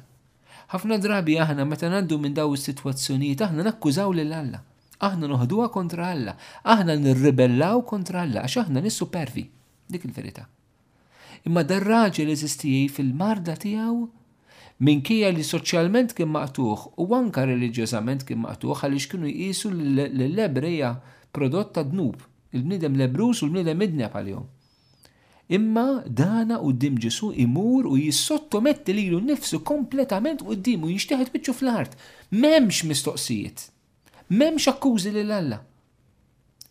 Ħafna 0.73 0.99
drabi 1.01 1.37
aħna 1.41 1.65
meta 1.65 1.89
ngħaddu 1.89 2.19
minn 2.21 2.35
daw 2.37 2.51
is-sitwazzjonijiet 2.53 3.41
aħna 3.47 3.65
nakkużaw 3.71 4.13
lil 4.19 4.33
Alla. 4.37 4.59
Aħna 5.09 5.29
noħduha 5.31 5.67
kontra 5.73 6.11
Alla, 6.13 6.35
aħna 6.63 6.95
nirribellaw 7.01 7.81
kontra 7.89 8.21
Alla 8.25 8.43
għax 8.45 8.59
aħna 8.63 8.83
nissupervi. 8.85 9.45
Dik 9.89 10.05
il-verità. 10.11 10.45
Imma 11.49 11.63
dar-raġel 11.65 12.29
eżistijaj 12.35 12.91
fil-marda 12.99 13.57
tiegħu 13.65 14.05
minkejja 14.85 15.33
li 15.33 15.43
soċjalment 15.47 16.13
kien 16.17 16.29
maqtuħ 16.33 16.85
u 17.01 17.09
anka 17.17 17.47
reliġjożament 17.49 18.27
kien 18.27 18.43
maqtuħ 18.45 18.77
għaliex 18.85 19.09
kienu 19.11 19.29
jqisu 19.31 19.73
l-lebreja 19.73 20.93
prodotta 21.33 21.81
dnub 21.83 22.21
il-bnidem 22.55 22.95
lebrus 22.99 23.43
u 23.43 23.47
l-bnidem 23.47 23.77
midna 23.79 24.07
pal-jom. 24.13 24.45
Imma 25.55 25.87
dana 26.19 26.57
u 26.67 26.71
d 26.73 26.89
ġesu 27.03 27.27
imur 27.43 27.85
u 27.91 27.95
jissottometti 27.99 28.91
li 28.95 29.03
l-u 29.11 29.19
nifsu 29.21 29.59
kompletament 29.71 30.41
u 30.41 30.55
d-dim 30.55 30.87
u 30.87 30.93
jishtiħet 30.95 31.29
bitċu 31.35 31.53
fl-art. 31.59 31.93
Memx 32.41 32.83
mistoqsijiet. 32.89 33.67
Memx 34.33 34.65
akkużi 34.71 35.11
li 35.13 35.21
l-alla. 35.25 35.59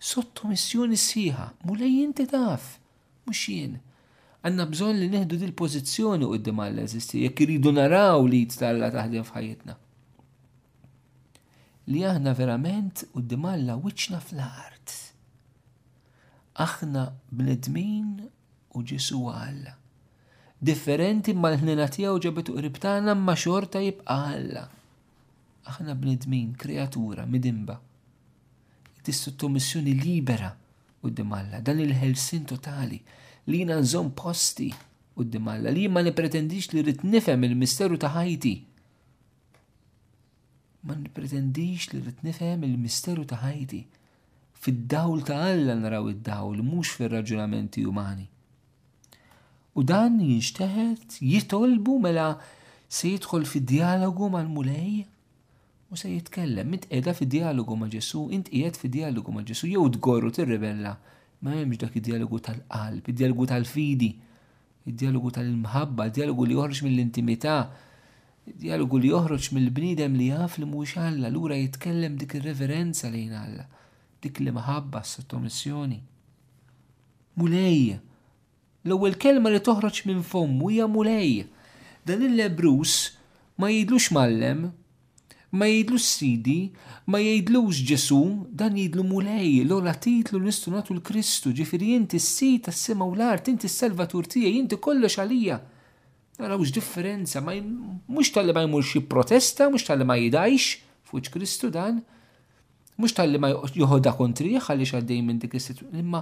Sottomissjoni 0.05 0.99
siħa, 0.99 1.47
mulej 1.69 1.93
jinti 2.01 2.27
taf, 2.29 2.65
mux 3.25 3.45
jien. 3.49 3.77
Għanna 4.45 4.65
bżon 4.69 4.99
li 5.01 5.07
neħdu 5.13 5.39
dil-pozizjoni 5.41 6.27
u 6.29 6.35
d-dim 6.37 6.59
għalla 6.67 6.85
zisti, 6.91 7.23
jek 7.29 7.41
iridu 7.47 7.73
naraw 7.73 8.27
li 8.27 8.43
jitstalla 8.43 8.91
taħdem 8.93 9.25
fħajtna. 9.25 9.79
Li 11.95 12.03
aħna 12.11 12.35
verament 12.37 13.07
u 13.15 13.23
d-dim 13.25 13.47
għalla 13.55 13.79
wiċna 13.87 14.21
fl-art 14.27 14.99
aħna 16.63 17.01
bnedmin 17.33 18.11
u 18.79 18.83
ġisu 18.87 19.21
għalla. 19.31 19.73
Differenti 20.65 21.35
ma 21.35 21.51
l-ħnina 21.51 21.87
tijaw 21.93 22.19
ġabetu 22.23 22.55
ribtana 22.63 23.15
ma 23.19 23.35
xorta 23.37 23.83
jibqa 23.83 24.17
għalla. 24.29 24.63
Aħna 25.73 25.97
bnedmin, 25.99 26.55
kreatura, 26.57 27.25
midimba. 27.27 27.79
Tissu 29.05 29.33
missjoni 29.51 29.95
libera 30.01 30.49
u 31.05 31.11
d-dimalla, 31.11 31.61
dan 31.61 31.81
il-ħelsin 31.85 32.47
totali 32.49 33.01
li 33.53 33.61
jina 33.61 33.77
nżom 33.83 34.13
posti 34.17 34.71
u 35.19 35.23
d-dimalla, 35.25 35.71
li 35.73 35.89
ma 35.89 36.01
nipretendix 36.03 36.71
li 36.73 36.81
rrit 36.83 37.05
nifem 37.05 37.45
il-misteru 37.51 37.99
ta' 38.01 38.15
ħajti. 38.15 38.55
Ma 40.89 40.97
nipretendix 41.01 41.93
li 41.93 42.01
rrit 42.01 42.25
nifem 42.25 42.65
il-misteru 42.69 43.27
ta' 43.29 43.43
ħajti 43.43 43.83
fid-dawl 44.65 45.21
ta' 45.29 45.45
Alla 45.53 45.75
naraw 45.77 46.09
id-dawl, 46.09 46.57
mhux 46.65 46.95
fir-raġunamenti 46.97 47.83
umani. 47.85 48.25
U 49.77 49.83
dan 49.85 50.17
jinxteħet 50.25 51.19
jitolbu 51.21 51.99
mela 52.05 52.29
se 52.89 53.11
jidħol 53.13 53.45
fid-dialogu 53.51 54.29
mal-mulej 54.33 55.03
u 55.93 55.99
se 56.01 56.15
jitkellem. 56.15 56.71
Mint 56.73 56.89
edha 56.89 57.13
fid-dialogu 57.19 57.77
ma' 57.77 57.91
Ġesu, 57.93 58.25
int 58.37 58.49
qiegħed 58.55 58.81
fid-dialogu 58.81 59.35
ma' 59.37 59.45
Ġesu, 59.51 59.69
jew 59.75 59.85
tgorru 59.99 60.33
tirribella. 60.37 60.95
Ma 61.45 61.59
hemmx 61.59 61.83
dak 61.85 61.99
id-dialogu 62.01 62.41
tal-qalb, 62.49 63.05
id-dialogu 63.13 63.49
tal-fidi, 63.53 64.13
id-dialogu 64.89 65.35
tal-imħabba, 65.37 66.09
id-dialogu 66.09 66.49
li 66.49 66.57
joħroġ 66.57 66.85
mill-intimità, 66.87 67.59
id-dialogu 68.55 68.97
li 69.03 69.13
joħroġ 69.13 69.51
mill-bniedem 69.59 70.17
li 70.21 70.33
jaf 70.33 70.57
li 70.63 70.71
mhux 70.71 70.97
Alla, 71.05 71.29
lura 71.29 71.59
jitkellem 71.61 72.17
dik 72.21 72.39
ir-reverenza 72.41 73.13
lejn 73.13 73.37
Alla 73.45 73.69
dik 74.25 74.41
li 74.41 74.53
maħabba 74.57 75.03
s-sottomissjoni. 75.07 75.99
Mulej, 77.41 77.99
l-ewwel 78.87 79.19
kelma 79.21 79.53
li 79.53 79.61
toħroġ 79.67 80.03
minn 80.09 80.25
u 80.65 80.71
hija 80.71 80.89
mulej. 80.89 81.45
Dan 82.05 82.23
il-Lebrus 82.27 82.95
ma 83.61 83.69
jidlux 83.73 84.11
mallem, 84.13 84.67
ma 85.57 85.69
jidlux 85.71 86.07
sidi, 86.19 86.73
ma 87.09 87.21
jidlux 87.23 87.81
ġesu, 87.89 88.23
dan 88.53 88.77
jidlu 88.79 89.05
mulej, 89.09 89.63
l-ora 89.65 89.95
titlu 89.97 90.41
nistu 90.43 90.73
natu 90.73 90.95
l-Kristu, 90.97 91.53
ġifiri 91.57 91.93
jinti 91.95 92.21
s-sita 92.21 92.73
s-sema 92.75 93.07
u 93.09 93.15
l-art, 93.15 93.49
jinti 93.49 93.71
s-salvatur 93.71 94.29
tija, 94.33 94.51
jinti 94.53 94.81
kollox 94.83 95.19
għalija. 95.23 95.61
ux 96.37 96.71
differenza, 96.75 97.39
ma 97.41 97.55
mux 98.11 98.33
tal-li 98.35 98.51
ma 98.57 98.65
jimur 98.67 98.83
xie 98.83 99.05
protesta, 99.07 99.69
mux 99.71 99.85
tal-li 99.87 100.03
ma 100.05 100.17
jidajx, 100.19 100.65
fuċ 101.09 101.31
Kristu 101.31 101.69
dan, 101.71 102.01
Mux 102.99 103.11
tal-li 103.15 103.41
ma 103.43 103.49
joħoda 103.75 104.13
kontri, 104.15 104.53
ħalli 104.63 104.87
xaddej 104.87 105.23
minn 105.27 105.39
dik 105.43 105.57
is-situazzjoni, 105.59 106.03
imma 106.03 106.21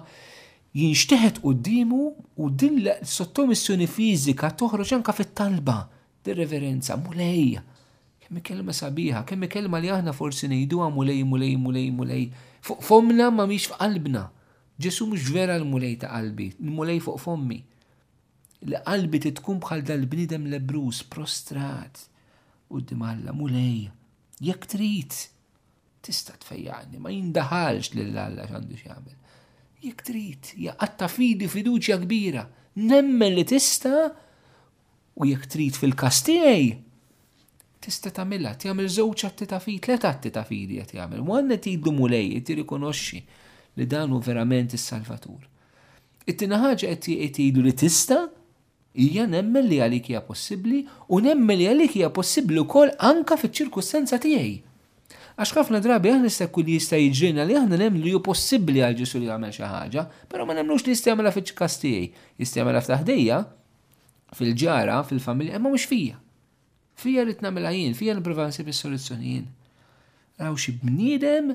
jinxteħet 0.76 1.42
dimu 1.60 1.98
u 2.40 2.46
din 2.58 2.78
l-sottomissjoni 2.80 3.88
fizika 3.92 4.48
toħroġ 4.56 4.94
anka 4.96 5.12
fit-talba, 5.18 5.74
di 6.24 6.32
reverenza, 6.38 6.96
mulej. 6.96 7.58
Kemm 8.22 8.40
kelma 8.46 8.72
sabiħa, 8.72 9.20
kemm 9.28 9.50
kelma 9.52 9.82
li 9.82 9.90
aħna 9.92 10.14
forsi 10.16 10.48
ngħiduha 10.48 10.88
mulej, 10.96 11.20
mulej, 11.28 11.58
mulej, 11.60 11.90
mulej. 11.92 12.24
Fuq 12.64 12.80
fomna 12.86 13.28
ma 13.30 13.44
miex 13.50 13.68
f'qalbna. 13.74 14.24
Ġesu 14.80 15.04
mhux 15.10 15.28
vera 15.34 15.58
l-mulej 15.60 15.98
ta' 16.00 16.10
qalbi, 16.16 16.48
l-mulej 16.58 17.02
fuq 17.04 17.20
fommi. 17.20 17.60
l 18.62 18.78
qalbi 18.86 19.18
titkun 19.20 19.58
bħal 19.60 19.82
dal-bnidem 19.84 20.48
lebrus, 20.48 21.02
prostrat, 21.04 22.06
u 22.72 22.80
d 22.80 22.96
mulej. 22.96 23.90
Jekk 24.40 24.64
trid, 24.66 25.12
tista 26.06 26.34
tfejjaqni, 26.42 26.98
ma 27.04 27.12
jindaħalx 27.14 27.94
lill-Alla 27.96 28.46
xandu 28.50 28.76
x'jagħmel. 28.76 29.16
Jek 29.82 30.04
trid, 30.06 30.52
jaqatta 30.64 31.08
fidi 31.10 31.48
fiduċja 31.50 31.96
kbira, 32.04 32.44
nemmen 32.90 33.36
li 33.36 33.44
tista 33.52 33.92
u 35.20 35.26
jekk 35.28 35.48
trid 35.52 35.78
fil-kastijaj, 35.78 36.66
tista 37.82 38.12
tagħmilha, 38.14 38.52
tjagħmel 38.62 38.90
żewġ 38.96 39.26
atti 39.30 39.48
ta' 39.50 39.62
fidi, 39.62 39.80
tliet 39.86 40.06
atti 40.10 40.30
ta' 40.34 40.44
fidi 40.46 40.78
qed 40.82 40.92
ti 40.92 41.22
Wanna 41.26 41.58
tiddu 41.58 41.92
mulej, 41.94 42.36
tirrikonoxxi 42.46 43.22
li 43.80 43.86
dan 43.90 44.12
hu 44.14 44.20
verament 44.22 44.74
is-Salvatur. 44.76 45.46
It-tina 46.30 46.60
ħaġa 46.62 46.86
qed 46.96 47.18
jgħidu 47.18 47.62
li 47.66 47.74
tista' 47.82 48.24
hija 49.02 49.26
nemmen 49.26 49.66
li 49.66 49.80
għalik 49.82 50.10
hija 50.12 50.20
possibbli 50.22 50.84
u 51.10 51.18
nemmen 51.24 51.58
li 51.58 51.66
għalik 51.66 51.96
hija 51.96 52.12
possibbli 52.14 52.62
wkoll 52.62 52.94
anka 53.02 53.38
fiċ-ċirkustanza 53.40 54.20
tiegħi. 54.22 54.60
Għax 55.40 55.52
ħafna 55.56 55.78
drabi 55.80 56.10
aħna 56.12 56.28
stakku 56.32 56.60
li 56.66 56.74
jista' 56.76 56.98
jiġrina 57.00 57.44
li 57.48 57.54
aħna 57.56 57.78
nemlu 57.80 58.02
li 58.04 58.10
ju 58.12 58.20
possibbli 58.24 58.82
għal 58.84 58.98
ġisu 58.98 59.20
li 59.22 59.28
jagħmel 59.30 59.52
xi 59.54 59.62
ħaġa, 59.64 60.02
però 60.28 60.44
ma 60.44 60.56
nemlux 60.58 60.84
li 60.84 60.92
jista' 60.92 61.14
fiċ-ċikas 61.16 61.76
tiegħi, 61.80 62.08
jista' 62.42 62.60
jagħmelha 62.60 62.82
f'taħdejja, 62.84 63.38
fil-ġara, 64.36 64.98
fil-familja, 65.08 65.56
imma 65.56 65.70
mhux 65.72 65.86
fija. 65.88 66.18
Fija 67.02 67.24
li 67.24 67.36
tnamilha 67.38 67.72
jien, 67.72 67.94
fija 67.96 68.16
nipprova 68.18 68.50
nsib 68.50 68.68
is-soluzzjonijiet. 68.68 69.46
Raw 70.42 70.56
xi 70.60 70.74
bniedem 70.82 71.54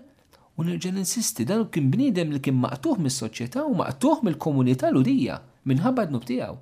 u 0.58 0.66
nerġa' 0.66 0.94
ninsisti 0.96 1.46
dan 1.46 1.68
kien 1.70 1.92
bniedem 1.94 2.34
li 2.34 2.42
kien 2.42 2.58
maqtuħ 2.58 2.98
mis-soċjetà 3.06 3.66
u 3.70 3.76
maqtuħ 3.78 4.24
mill-komunità 4.26 4.90
ludija 4.90 5.38
minħabba 5.70 6.08
dnub 6.10 6.26
tiegħu. 6.32 6.58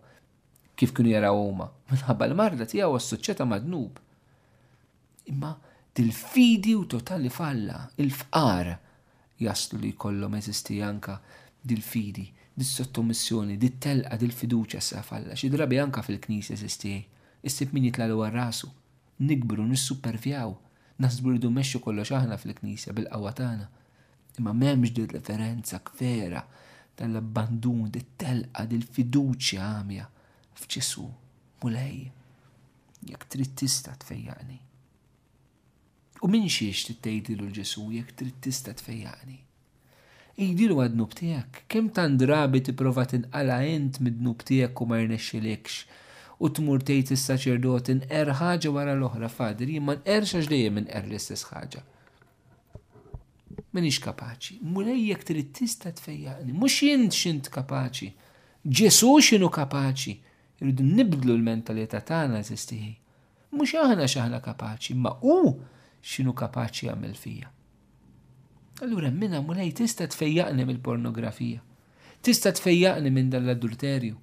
Kif 0.76 0.92
kienu 0.92 1.14
jaraw 1.16 1.40
huma 1.40 1.70
minħabba 1.94 2.28
l-marda 2.28 2.68
tiegħu 2.68 2.98
għas-soċjetà 3.00 3.48
madnub. 3.48 4.04
Imma 5.32 5.54
dil-fidi 5.96 6.74
u 6.76 6.84
totali 6.92 7.30
falla, 7.32 7.78
il-fqar 8.04 8.66
jaslu 9.40 9.78
li 9.80 9.94
kollom 9.96 10.34
eżisti 10.36 10.82
anka 10.84 11.14
dil-fidi, 11.64 12.26
dil-sottomissjoni, 12.52 13.56
dil-telqa, 13.62 14.18
dil-fiduċa 14.20 14.82
sa 14.84 15.00
falla, 15.08 15.38
xi 15.40 15.48
drabi 15.54 15.80
anka 15.80 16.04
fil-knisja 16.04 16.58
eżisti, 16.58 16.92
issib 17.48 17.72
min 17.78 17.88
jitlalu 17.88 18.20
għarrasu, 18.28 18.70
nikbru, 19.24 19.64
nissupervjaw, 19.72 20.52
nasburdu 21.00 21.38
rridu 21.48 21.54
meċu 21.56 21.80
kollox 21.88 22.12
aħna 22.20 22.42
fil-knisja 22.44 22.92
bil-qawatana. 23.00 23.70
Imma 24.36 24.52
memx 24.52 24.92
dil 25.00 25.08
referenza 25.16 25.80
kvera 25.80 26.44
tal-abbandun, 27.00 27.88
dil 27.96 28.10
telqa 28.20 28.68
dil-fiduċja 28.68 29.72
għamja 29.72 30.10
fċesu, 30.60 31.08
mulej, 31.64 32.00
jek 33.16 33.30
trid 33.32 33.56
tista 33.64 33.96
tfejjaqni. 34.04 34.60
U 36.24 36.30
minn 36.32 36.48
xiex 36.52 36.86
t-tejdilu 36.88 37.48
l-ġesu 37.52 37.90
jek 37.96 38.14
trid 38.18 38.38
tista 38.44 38.72
tfejjani. 38.76 39.40
Ejdilu 40.40 40.78
għad 40.82 40.96
nubtijak, 41.00 41.62
kem 41.72 41.90
tan 41.96 42.16
drabi 42.20 42.62
t 42.64 42.72
tinqala 42.72 43.58
jent 43.68 44.00
mid 44.04 44.22
nubtijak 44.24 44.82
u 44.82 44.88
ma 44.90 45.00
jnexxilekx 45.04 45.82
u 46.44 46.50
tmur 46.56 46.82
tejt 46.88 47.12
is-saċerdot 47.16 47.92
inqer 47.92 48.32
ħaġa 48.40 48.72
wara 48.76 48.96
l-oħra 48.96 49.30
fader 49.32 49.70
jien 49.72 49.84
ma 49.88 49.96
nqerx 50.00 50.36
għax 50.38 50.50
dejjem 50.52 50.82
inqer 50.84 51.06
l-istess 51.08 51.46
ħaġa. 51.52 51.84
M'inhiex 53.76 54.00
kapaċi, 54.04 54.58
jek 54.64 55.24
trid 55.28 55.52
tista' 55.56 55.92
tfejjaqni, 55.92 56.52
mhux 56.56 56.78
jien 56.84 57.08
xint 57.12 57.50
kapaċi. 57.52 58.12
Ġesu 58.66 59.12
x'inhu 59.22 59.50
kapaċi. 59.52 60.14
Irridu 60.64 60.84
nibdlu 60.96 61.34
l-mentalità 61.36 62.00
tagħna 62.00 62.40
istiħi 62.40 62.94
Mhux 63.56 63.74
aħna 63.76 64.06
x'aħna 64.08 64.40
kapaċi, 64.44 64.96
ma 65.00 65.12
hu 65.22 65.36
xinu 66.06 66.32
kapaċi 66.38 66.90
għamil 66.92 67.16
fija. 67.20 67.50
Allura 68.86 69.10
minna 69.16 69.40
mulej 69.42 69.72
tista 69.80 70.06
tfejjaqni 70.12 70.66
mill-pornografija, 70.68 71.62
tista 72.22 72.52
tfejjaqni 72.56 73.12
minn 73.16 73.32
dal-adulterju, 73.34 74.18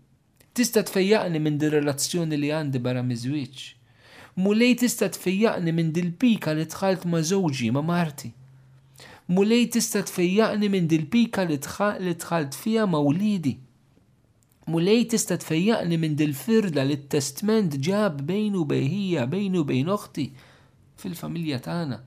tista 0.54 0.84
tfejjaqni 0.86 1.40
minn 1.42 1.58
dir-relazzjoni 1.62 2.38
li 2.38 2.52
għandi 2.58 2.82
barra 2.84 3.02
miżwieċ. 3.06 3.64
Mulej 4.44 4.76
tista 4.84 5.08
tfejjaqni 5.12 5.74
minn 5.76 5.90
dil-pika 5.96 6.54
li 6.56 6.68
tħalt 6.74 7.08
ma' 7.10 7.24
żewġi 7.32 7.72
ma' 7.74 7.84
marti. 7.90 8.30
Mulej 9.32 9.66
tista 9.74 10.04
tfejjaqni 10.06 10.68
minn 10.72 10.86
dil-pika 10.90 11.42
li 11.50 11.58
tħalt 12.18 12.56
fija 12.62 12.86
ma' 12.86 13.02
ulidi. 13.10 13.56
Mulej 14.72 15.08
tista 15.14 15.36
tfejjaqni 15.42 15.98
minn 15.98 16.14
dil-firda 16.20 16.84
li 16.86 16.96
t-testment 17.02 17.76
ġab 17.88 18.22
bejnu 18.28 18.62
bejħija, 18.72 19.26
bejnu 19.32 19.64
bejn 19.68 19.90
oħti. 19.96 20.28
Bejn 20.30 20.50
fil-familja 21.02 21.60
tagħna. 21.64 21.98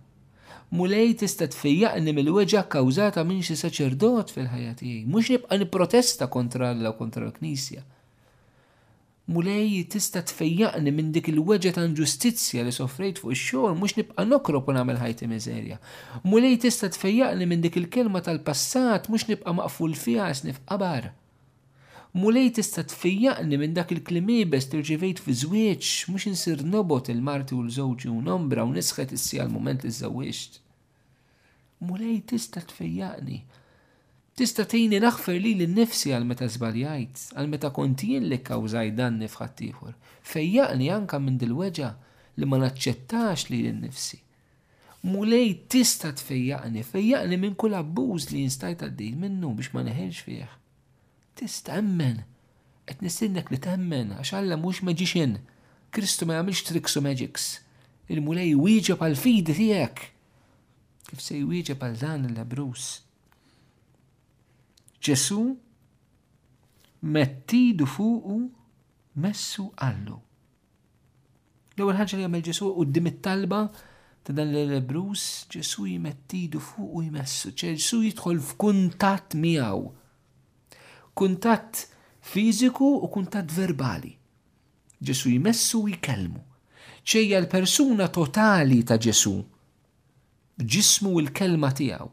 Mulej 0.76 1.12
tista' 1.22 1.50
tfejjaqni 1.54 2.14
mill-weġa 2.18 2.64
kkawżata 2.68 3.22
minn 3.30 3.44
xi 3.46 3.56
saċerdot 3.60 4.32
fil-ħajja 4.34 4.72
tiegħi, 4.80 5.04
mhux 5.14 5.34
nibqa' 5.36 5.60
nipprotesta 5.62 6.30
kontra 6.36 6.72
Alla 6.74 6.94
kontra 6.98 7.28
l-Knisja. 7.30 7.84
Mulej 9.36 9.86
tista' 9.94 10.24
tfejjaqni 10.30 10.94
minn 10.96 11.14
dik 11.14 11.30
il-weġa 11.32 11.72
ta' 11.78 11.86
ġustizzja 12.00 12.66
li 12.66 12.74
soffrejt 12.76 13.22
fuq 13.22 13.36
ix-xogħol 13.38 13.78
mhux 13.78 13.98
nibqa' 14.00 14.26
nokrop 14.30 14.72
u 14.72 14.76
nagħmel 14.78 15.00
ħajti 15.04 15.30
miżerja. 15.32 15.78
Mulej 16.32 16.58
tista' 16.66 16.90
tfejjaqni 16.98 17.50
minn 17.50 17.62
dik 17.66 17.78
il-kelma 17.84 18.24
tal-passat 18.28 19.12
mhux 19.12 19.30
nibqa' 19.34 19.56
maqful 19.62 19.94
fiha 20.06 20.32
snif 20.42 20.62
qabar 20.70 21.14
mulej 22.16 22.48
tista 22.56 22.82
tfijjaqni 22.88 23.58
minn 23.60 23.74
dak 23.76 23.90
il 23.92 24.00
bes 24.48 24.66
terġivejt 24.72 25.20
fi 25.26 25.32
żwieġ 25.42 25.86
mhux 26.10 26.24
nsir 26.32 26.60
nobot 26.64 27.10
il-marti 27.12 27.54
u 27.56 27.60
l 27.64 27.68
żoġi 27.70 28.08
u 28.10 28.22
nombra 28.24 28.64
u 28.64 28.72
nisħet 28.72 29.12
issi 29.12 29.40
għal-moment 29.42 29.84
li 29.84 29.92
żawwiġt. 29.92 30.52
Mulej 31.84 32.18
tista 32.32 32.62
tfijjaqni. 32.62 33.40
Tista 34.36 34.64
tejni 34.64 35.02
naħfer 35.04 35.36
li 35.44 35.52
l-nifsi 35.60 36.16
għal-meta 36.16 36.48
zbaljajt, 36.56 37.36
għal-meta 37.36 37.70
kontijin 37.76 38.30
li 38.32 38.40
kawżaj 38.40 38.96
dan 38.96 39.20
nifħattijħor. 39.20 39.92
Fejjaqni 40.32 40.88
anka 40.98 41.20
minn 41.20 41.36
dil-weġa 41.38 41.90
li 42.38 42.46
ma 42.48 42.58
naċċettax 42.64 43.50
li 43.52 43.60
l-nifsi 43.70 44.22
mulej 45.06 45.68
tista 45.70 46.10
tfejjaqni, 46.18 46.82
fejjaqni 46.84 47.38
minn 47.38 47.54
kull 47.56 47.76
abbuż 47.78 48.32
li 48.32 48.42
jinstajt 48.48 48.82
għaddej 48.88 49.12
minnu 49.22 49.52
biex 49.54 49.76
ma 49.76 49.84
neħelx 49.86 50.24
fih 50.26 50.56
tista' 51.36 51.76
emmen. 51.78 52.24
Et 52.88 53.00
nistennek 53.02 53.50
li 53.50 53.58
temmen 53.60 54.12
għax 54.16 54.34
Alla 54.38 54.58
mhux 54.62 54.84
meġiċin. 54.86 55.38
Kristu 55.94 56.28
ma 56.28 56.38
jagħmilx 56.38 56.66
triks 56.68 57.00
u 57.00 57.06
magics. 57.06 57.46
Il-mulej 58.14 58.52
wieġeb 58.62 59.02
għal 59.02 59.16
fidi 59.18 59.56
tiegħek. 59.58 60.04
Kif 61.10 61.22
se 61.22 61.40
jwieġeb 61.40 61.82
għal 61.88 61.98
dan 62.02 62.28
il-Labrus? 62.30 62.88
Ġesu 65.06 65.42
mettidu 67.16 67.88
fuqu 67.90 68.38
messu 69.22 69.68
għallu. 69.78 70.20
L-ewwel 71.76 71.98
ħagġa 72.00 72.20
li 72.20 72.24
jagħmel 72.26 72.46
Ġesu 72.48 72.70
qudiem 72.78 73.10
it-talba 73.12 73.64
ta' 74.26 74.34
dan 74.34 74.54
l-Labrus, 74.54 75.48
Ġesu 75.54 75.90
jmettidu 75.90 76.62
fuq 76.62 77.02
jimessu. 77.04 77.50
jmessu, 77.50 77.56
ġesu 77.58 78.02
jidħol 78.06 78.42
f'kuntatt 78.52 79.38
miegħu 79.42 79.84
kuntatt 81.16 81.88
fiżiku 82.22 82.86
u 83.04 83.08
kuntatt 83.16 83.52
verbali. 83.56 84.12
Ġesu 85.06 85.32
jmessu 85.34 85.82
u 85.86 85.92
jkellmu. 85.94 86.42
ċejja 87.06 87.38
l-persuna 87.46 88.08
totali 88.12 88.80
ta' 88.84 88.98
Ġesu, 88.98 89.36
ġismu 90.58 91.12
u 91.16 91.20
l-kelma 91.22 91.70
tiegħu 91.78 92.08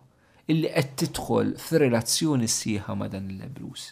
illi 0.52 0.68
qed 0.74 0.90
tidħol 1.00 1.54
f'relazzjoni 1.64 2.48
sieħa 2.54 2.96
ma' 3.00 3.06
dan 3.14 3.28
il 3.32 3.40
ebrus 3.46 3.84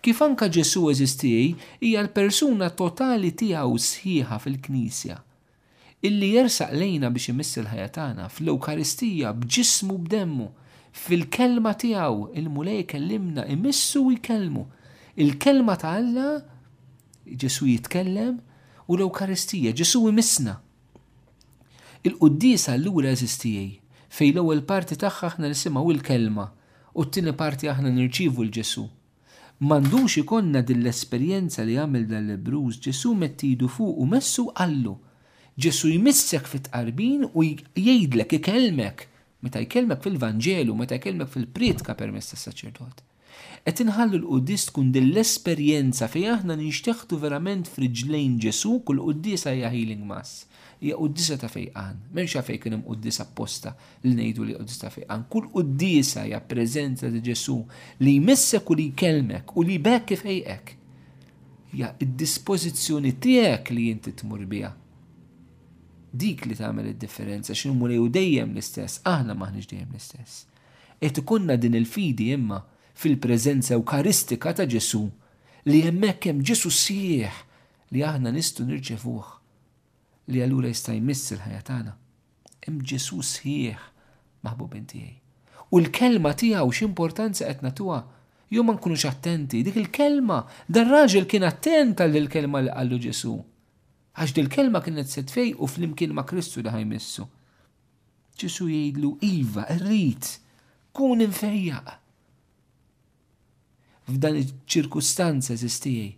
Kif 0.00 0.20
anka 0.24 0.46
Ġesu 0.48 0.86
eżistij 0.94 1.48
hija 1.84 2.04
l-persuna 2.06 2.70
totali 2.80 3.34
tiegħu 3.36 3.76
sħiħa 3.88 4.40
fil-Knisja 4.46 5.18
illi 6.08 6.30
jersaq 6.38 6.72
lejna 6.80 7.10
biex 7.12 7.34
imissil 7.34 7.66
ħajatana 7.68 8.30
fl-Ewkaristija 8.32 9.34
b'ġismu 9.42 9.98
b'demmu 10.06 10.48
fil-kelma 10.96 11.74
tiegħu 11.80 12.28
il-mulej 12.38 12.84
kellimna 12.90 13.44
imissu 13.52 14.06
jkellmu. 14.14 14.64
Il-kelma 15.16 15.76
ta' 15.76 15.92
Alla 15.98 16.28
Ġesu 17.28 17.66
jitkellem 17.68 18.36
u 18.86 18.96
l-Ewkaristija 18.96 19.72
Ġesu 19.76 20.04
imissna. 20.08 20.54
Il-Quddisa 22.06 22.76
l-lura 22.78 23.10
eżistijaj 23.12 23.66
fej 24.14 24.30
l-ewwel 24.32 24.62
parti 24.64 24.96
tagħha 25.02 25.32
aħna 25.34 25.50
nisimgħu 25.50 25.90
il-kelma 25.96 26.46
u 26.94 27.04
t-tieni 27.04 27.34
parti 27.36 27.68
aħna 27.68 27.90
nirċivu 27.98 28.46
l-Ġesu. 28.46 28.86
Mandux 29.68 30.16
ikonna 30.22 30.62
dill-esperjenza 30.62 31.66
li 31.66 31.76
għamil 31.82 32.04
dal-Bruż 32.08 32.78
Ġesu 32.86 33.12
mettidu 33.18 33.68
fuq 33.74 33.98
u 33.98 34.06
messu 34.08 34.46
għallu. 34.54 34.94
Ġesu 35.58 35.90
jmissek 35.90 36.46
fit-qarbin 36.46 37.26
u 37.32 37.42
jgħidlek, 37.42 38.36
ikelmek 38.38 39.08
meta 39.40 39.60
jkellmek 39.62 40.02
fil-Vanġelu, 40.02 40.74
meta 40.74 40.96
jkellmek 40.98 41.30
fil-pritka 41.30 41.94
permess 41.98 42.32
tas 42.32 42.46
saċerdot 42.48 43.04
Et 43.68 43.80
inħallu 43.84 44.18
l-Qudis 44.22 44.64
tkun 44.68 44.88
din 44.94 45.10
l-esperjenza 45.12 46.08
fej 46.10 46.24
aħna 46.32 46.56
nixtieħdu 46.58 47.18
verament 47.22 47.68
friġlejn 47.70 48.38
Ġesu 48.42 48.72
kull 48.86 49.02
Qudisa 49.04 49.52
hija 49.54 49.68
healing 49.70 50.02
mass. 50.08 50.46
Hija 50.80 50.96
Qudisa 50.98 51.36
ta' 51.38 51.50
fejqan, 51.52 52.00
m'hemmx 52.14 52.42
fej 52.48 52.58
kien 52.62 52.76
hemm 52.78 52.86
Qudisa 52.86 53.26
apposta 53.28 53.74
li 54.06 54.14
ngħidu 54.16 54.46
li 54.48 54.56
Qudis 54.56 54.80
ta' 54.80 54.90
fejqan. 54.94 55.26
Kull 55.30 55.50
Qudisa 55.54 56.24
hija 56.30 56.40
preżenza 56.50 57.10
ta' 57.12 57.22
Ġesu 57.28 57.58
li 58.02 58.16
jmissek 58.18 58.72
u 58.72 58.78
li 58.78 58.88
jkellmek 58.94 59.54
u 59.58 59.66
li 59.68 59.78
bekk 59.84 60.08
kif 60.14 60.24
fejqek. 60.26 60.74
Hija 61.74 61.92
d-dispożizzjoni 62.00 63.16
tiegħek 63.22 63.74
li 63.76 63.88
jinti 63.90 64.16
tmur 64.22 64.46
biha 64.48 64.72
dik 66.16 66.46
li 66.48 66.56
tagħmel 66.56 66.88
id-differenza 66.92 67.52
x'inhu 67.56 67.88
li 67.90 67.98
dejjem 68.12 68.54
l-istess, 68.54 69.02
aħna 69.04 69.34
maħniex 69.36 69.68
dejjem 69.72 69.90
l-istess. 69.92 70.46
Qed 70.98 71.20
ikunna 71.24 71.56
din 71.60 71.76
il-fidi 71.78 72.30
imma 72.34 72.60
fil-preżenza 72.98 73.74
eukaristika 73.76 74.54
ta' 74.56 74.66
Ġesu 74.66 75.02
li 75.68 75.82
hemmhekk 75.84 76.30
hemm 76.30 76.42
Ġesu 76.42 76.72
sieħ 76.74 77.42
li 77.94 78.02
aħna 78.04 78.32
nistu 78.34 78.64
nirċevuh 78.66 79.28
li 80.32 80.42
allura 80.44 80.68
jista' 80.72 80.96
jmiss 80.96 81.32
il-ħajja 81.36 81.62
tagħna. 81.68 81.94
Hemm 82.66 82.82
Ġesu 82.84 83.22
sieħ 83.24 83.80
maħbub 84.48 84.76
tiegħi. 84.90 85.14
U 85.72 85.80
l-kelma 85.82 86.32
tiegħu 86.34 86.72
x'importanza 86.72 87.48
qed 87.52 87.62
natuha 87.64 88.00
jew 88.48 88.64
ma 88.64 88.72
nkunux 88.74 89.04
attenti, 89.08 89.60
dik 89.64 89.76
il-kelma, 89.76 90.40
dar 90.68 90.88
raġel 90.88 91.26
kien 91.28 91.44
attent 91.44 92.00
għall-kelma 92.00 92.64
li 92.64 92.72
qallu 92.74 92.98
Ġesu 93.04 93.36
għax 94.18 94.32
dil-kelma 94.36 94.80
kienet 94.82 95.10
set 95.10 95.30
fej 95.30 95.52
u 95.62 95.66
flimkien 95.70 96.10
ma' 96.16 96.24
Kristu 96.26 96.62
daħaj 96.66 96.84
missu. 96.90 97.24
ċisu 98.38 98.66
jgħidlu, 98.70 99.10
Iva, 99.26 99.64
rrit, 99.80 100.26
kun 100.94 101.22
infejjaq. 101.24 101.92
F'dan 104.08 104.38
il-ċirkustanza 104.38 105.56
zistijaj 105.58 106.10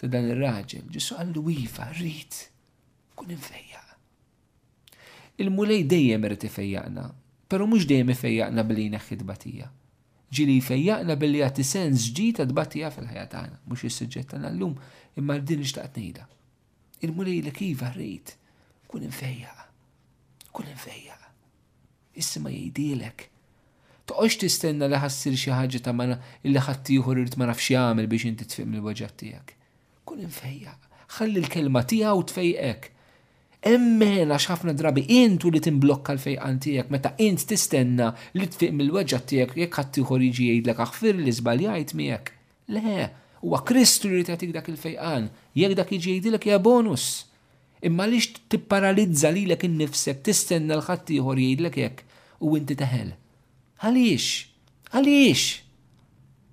ta' 0.00 0.08
dan 0.12 0.28
il-raġel, 0.32 0.88
ġisu 0.92 1.16
għallu, 1.20 1.44
Iva, 1.58 1.88
rrit, 1.94 2.40
kun 3.16 3.32
infejjaq. 3.32 3.94
Il-mulej 5.40 5.86
dejjem 5.92 6.26
rrit 6.28 6.44
ifejjaqna, 6.48 7.06
pero 7.48 7.66
mux 7.68 7.84
dejjem 7.88 8.12
ifejjaqna 8.16 8.64
billi 8.68 8.88
neħħid 8.96 9.24
batija. 9.28 9.68
Ġili 10.32 10.56
fejjaqna 10.64 11.16
billi 11.20 11.40
għati 11.44 11.64
sens 11.64 12.08
ġita 12.16 12.44
ta' 12.46 12.50
dbatija 12.52 12.92
fil-ħajatana, 12.96 13.60
mux 13.68 13.84
jissuġġettana 13.88 14.52
l-lum, 14.56 14.76
imma 15.20 15.40
din 15.40 15.64
ixtaqt 15.66 15.96
nejda 16.00 16.28
il 17.02 17.12
mulej 17.16 17.40
li 17.42 17.50
kiva 17.58 17.88
rrit, 17.96 18.34
kun 18.88 19.02
infejja, 19.06 19.52
kun 20.54 20.68
infejja. 20.70 21.16
Issi 22.20 22.38
ma 22.42 22.50
jgħidilek. 22.52 23.24
Toqgħodx 24.10 24.38
tistenna 24.42 24.88
li 24.90 24.98
ħassir 25.02 25.36
xi 25.38 25.52
ħaġa 25.54 25.80
ta' 25.86 25.94
mana 25.96 26.16
illi 26.46 26.62
ħadd 26.62 26.94
ieħor 26.96 27.22
ma 27.38 27.48
nafx 27.52 27.72
jagħmel 27.74 28.08
biex 28.10 28.28
inti 28.30 28.46
tfim 28.50 28.70
mill 28.74 28.84
waġġat 28.86 29.16
tiegħek. 29.22 29.54
Kun 30.06 30.22
infejja, 30.26 30.74
ħalli 31.18 31.42
l-kelma 31.42 31.82
tiegħu 31.90 32.26
tfejqek. 32.30 32.90
Emmena 33.72 34.36
ħafna 34.42 34.74
drabi 34.74 35.04
intu 35.22 35.50
li 35.50 35.60
timblokka 35.62 36.16
l-fejqan 36.16 36.58
tijek, 36.64 36.88
meta 36.90 37.12
int 37.22 37.46
tistenna 37.50 38.10
li 38.38 38.48
tfim 38.50 38.74
mill-weġġa 38.78 39.20
tiegħek 39.32 39.60
jek 39.64 39.78
ħattijħor 39.80 40.24
iġi 40.28 40.48
jgħidlek 40.50 40.82
aħfir 40.86 41.22
li 41.22 41.34
zbaljajt 41.40 41.94
miegħek. 41.98 42.32
Le, 42.74 42.96
huwa 43.42 43.62
Kristu 43.66 44.10
li 44.12 44.20
jrid 44.24 44.52
dak 44.54 44.68
il-fejqan, 44.70 45.24
jekk 45.58 45.74
dak 45.78 45.90
jiġi 45.90 46.12
jgħidilek 46.14 46.46
ja 46.52 46.60
bonus. 46.62 47.06
Imma 47.82 48.06
lix 48.06 48.30
tipparalizza 48.52 49.32
lilek 49.34 49.64
innifsek 49.66 50.22
tistenna 50.26 50.76
l-ħadd 50.78 51.10
ieħor 51.16 51.40
jgħidlek 51.42 51.80
jekk 51.82 52.20
u 52.46 52.52
inti 52.60 52.76
teħel. 52.84 53.10
Għaliex? 53.82 54.28
Għaliex? 54.94 55.46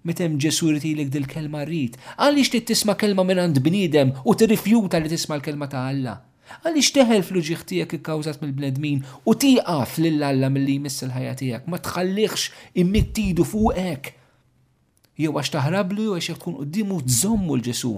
Metem 0.10 0.38
ġesu 0.42 0.70
jritilek 0.72 1.12
dil-kelma 1.14 1.62
rrit, 1.68 2.00
għaliex 2.18 2.54
ti 2.56 2.64
tisma 2.72 2.98
kelma 2.98 3.22
minn 3.28 3.44
għand 3.46 3.62
bniedem 3.62 4.14
u 4.26 4.34
tirrifjuta 4.40 5.02
li 5.06 5.12
tisma 5.14 5.38
l-kelma 5.38 5.70
ta' 5.70 5.86
Alla. 5.92 6.16
Għaliex 6.64 6.94
teħel 6.96 7.20
fl-uġiħ 7.28 7.66
tiegħek 7.70 8.00
ikkawżat 8.00 8.42
mill-bnedmin 8.42 9.04
u 9.30 9.36
tiqaf 9.38 10.00
lil 10.02 10.24
alla 10.26 10.50
mill-li 10.50 10.80
jmiss 10.80 11.04
il-ħajja 11.06 11.36
tiegħek, 11.44 11.68
ma 11.70 11.78
tħallihx 11.86 12.82
immittidu 12.82 13.46
fuqek 13.46 14.16
jew 15.20 15.34
għax 15.36 15.52
taħrablu 15.58 16.04
jew 16.08 16.14
għax 16.20 16.40
tkun 16.40 16.58
quddiemu 16.62 17.00
tżommu 17.06 17.58
l-ġesu. 17.58 17.94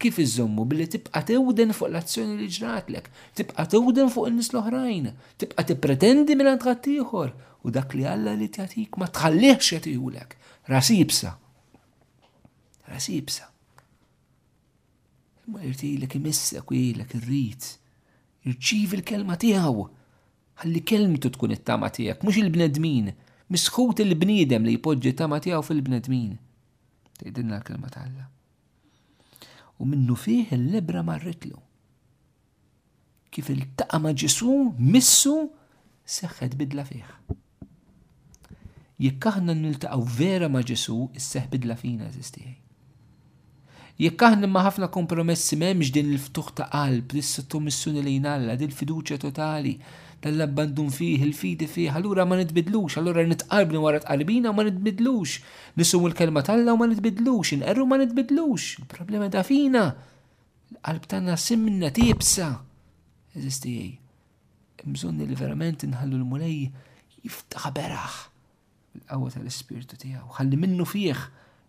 Kif 0.00 0.16
iżommu? 0.18 0.64
Billi 0.66 0.88
tibqa 0.90 1.20
tewden 1.26 1.70
fuq 1.76 1.86
l-azzjoni 1.92 2.34
li 2.40 2.48
ġratlek, 2.50 3.06
tibqa 3.38 3.62
tewden 3.70 4.08
fuq 4.10 4.26
in-nies 4.30 4.48
l-oħrajn, 4.50 5.06
tibqa 5.40 5.64
tippretendi 5.68 6.34
minn 6.36 6.50
għand 6.56 6.88
ieħor 6.90 7.30
u 7.64 7.72
dak 7.74 7.94
li 7.94 8.04
Alla 8.10 8.32
li 8.36 8.48
tagħtik 8.52 8.98
ma 8.98 9.06
tħallihx 9.06 9.76
jagħtihulek. 9.76 10.34
Rasibsa. 10.72 11.36
Rasibsa. 12.90 13.46
Ma 15.54 15.60
jirtilek 15.62 16.18
imissek 16.18 16.72
u 16.72 16.74
jgħidlek 16.74 17.14
irrid. 17.20 17.68
Irċiv 18.50 18.98
il-kelma 18.98 19.38
tiegħu. 19.40 19.84
Ħalli 20.64 20.82
kelmtu 20.88 21.30
tkun 21.36 21.54
it-tama 21.54 21.88
tiegħek, 21.90 22.22
mhux 22.26 22.38
il-bnedmin, 22.42 23.08
misħut 23.50 24.02
il-bniedem 24.04 24.66
li 24.68 24.76
jpoġġi 24.76 25.14
tama 25.18 25.40
tiegħu 25.42 25.64
fil-bnedmin. 25.70 26.34
Tgħidilna 27.24 27.56
l-kelma 27.56 27.88
talla. 27.88 28.26
U 29.80 29.86
minnu 29.88 30.14
fih 30.14 30.50
il-libra 30.54 31.00
marritlu. 31.02 31.56
Kif 33.34 33.48
il-taqa 33.50 33.96
ma' 33.98 34.12
ġisu, 34.12 34.52
missu, 34.76 35.32
seħħet 36.04 36.56
bidla 36.60 36.84
fih. 36.84 37.06
Jekk 39.02 39.30
aħna 39.32 39.56
niltaqgħu 39.58 40.04
vera 40.18 40.46
ma' 40.52 40.62
Ġesu 40.62 40.98
isseħ 41.18 41.48
bidla 41.56 41.74
fina 41.80 42.06
eżistijaj. 42.10 42.52
Jekk 44.04 44.26
aħna 44.28 44.46
ma' 44.50 44.62
ħafna 44.68 44.88
kompromessi 44.94 45.56
m'hemmx 45.58 45.94
din 45.96 46.12
il-ftuħ 46.14 46.52
ta' 46.60 46.68
qalb, 46.76 47.08
dis-sottomissjoni 47.10 48.02
li 48.04 48.14
Alla, 48.28 48.54
din 48.58 48.70
fiduċja 48.70 49.18
totali, 49.22 49.74
l-abbandun 50.30 50.88
fih, 50.90 51.20
il-fidi 51.22 51.66
fih, 51.66 51.88
allura 51.88 52.24
ma 52.24 52.36
nitbidlux, 52.36 52.96
allura 52.98 53.22
nitqarbni 53.26 53.76
wara 53.78 54.00
u 54.00 54.52
ma 54.52 54.62
nitbidlux, 54.64 55.30
nisum 55.76 56.06
il-kelma 56.06 56.42
talla 56.42 56.72
u 56.74 56.76
ma 56.76 56.86
nitbidlux, 56.86 57.52
inqerru 57.54 57.84
ma 57.86 57.96
nitbidlux, 57.98 58.78
il-problema 58.80 59.28
da 59.28 59.42
fina, 59.42 59.84
l-qalb 60.72 61.04
tagħna 61.10 61.34
simna 61.36 61.90
tibsa. 61.90 62.48
Eżisti 63.34 63.72
jgħi, 63.74 64.90
mżun 64.94 65.20
li 65.26 65.34
verament 65.36 65.84
nħallu 65.90 66.16
l-mulej 66.20 66.56
jiftaħ 67.24 67.64
beraħ 67.74 68.14
l-qawwa 69.00 69.32
tal-ispirtu 69.34 69.98
tiegħu, 69.98 70.24
ħalli 70.38 70.60
minnu 70.64 70.86
fih 70.88 71.12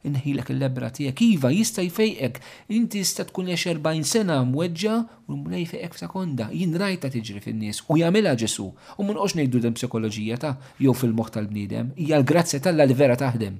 inħilek 0.06 0.52
il-lebra 0.54 0.89
tijek, 0.96 1.22
iva 1.26 1.50
jista 1.54 1.84
jfejqek, 1.86 2.39
inti 2.78 3.02
jista 3.02 3.26
tkun 3.28 3.50
jax 3.52 3.65
40 3.74 4.10
sena 4.10 4.38
mweġġa 4.48 4.96
u 5.26 5.38
mbuna 5.39 5.62
jfejqek 5.63 5.98
f'sekonda, 5.98 6.50
jien 6.54 6.74
rajta 6.80 7.10
tiġri 7.13 7.41
fin-nies 7.44 7.82
u 7.91 7.98
jagħmilha 8.00 8.36
Ġesu. 8.39 8.68
U 9.02 9.06
minn 9.06 9.20
qox 9.20 9.36
nejdu 9.39 9.62
dem 9.63 9.76
psikologija 9.78 10.38
ta' 10.41 10.54
jew 10.82 10.94
fil-moħħ 10.96 11.34
tal-bniedem, 11.38 11.94
hija 11.98 12.20
l-grazzja 12.22 12.62
tal 12.68 12.80
li 12.82 12.98
vera 13.00 13.18
taħdem. 13.24 13.58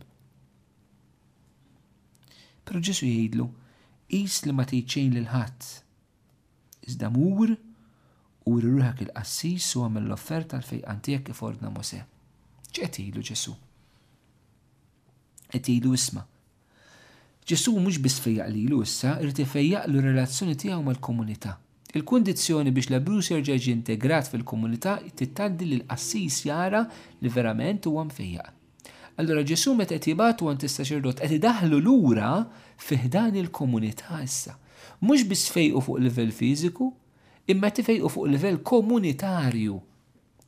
Però 2.66 2.82
Ġesu 2.82 3.08
jgħidlu, 3.10 3.48
qis 4.10 4.42
li 4.48 4.56
ma 4.56 4.66
tiċċejn 4.70 5.14
lil 5.18 5.28
ħadd. 5.34 5.70
Iżda 6.86 7.10
mur 7.14 7.56
u 8.46 8.58
rruħak 8.62 9.06
il-qassis 9.08 9.72
u 9.80 9.86
għamil 9.88 10.10
l-offerta 10.10 10.60
l-fejqan 10.62 11.02
tiegħek 11.08 11.32
kif 11.32 11.44
ordna 11.48 11.72
Mose. 11.74 12.04
ċetilu 12.76 13.22
Ġesu. 13.24 13.54
Qed 15.54 15.70
jgħidu 15.72 15.94
isma' 15.96 16.24
Ġesu 17.50 17.72
mhux 17.78 18.00
biss 18.02 18.16
fejjaq 18.26 18.48
lilu 18.54 18.80
issa, 18.82 19.20
irid 19.22 19.40
ifejjaq 19.44 19.84
l 19.92 20.00
relazzjoni 20.02 20.56
tiegħu 20.58 20.80
mal-komunità. 20.86 21.52
Il-kundizzjoni 22.00 22.72
biex 22.74 22.90
la 22.90 22.98
Bruce 23.06 23.38
jerġa' 23.38 23.70
integrat 23.72 24.32
fil-komunità 24.34 24.96
tittaddi 25.22 25.68
l 25.76 25.84
qassis 25.86 26.40
jara 26.48 26.82
li 27.22 27.30
verament 27.36 27.86
għam 27.86 28.10
fejjaq. 28.18 28.50
Allora 29.22 29.46
Ġesu 29.52 29.76
meta 29.78 30.00
qed 30.02 30.42
u 30.42 30.50
għand 30.50 30.66
is-saċerdot 30.68 31.22
qed 31.22 31.38
idaħlu 31.38 31.80
lura 31.86 32.32
fiħdan 32.88 33.38
il-komunità 33.44 34.24
issa. 34.26 34.58
Mhux 35.06 35.28
biss 35.30 35.54
fejqu 35.54 35.86
fuq 35.86 36.02
livell 36.02 36.34
fiżiku, 36.42 36.90
imma 37.46 37.70
tifejqu 37.70 38.10
fuq 38.10 38.28
level 38.34 38.58
komunitarju. 38.74 39.78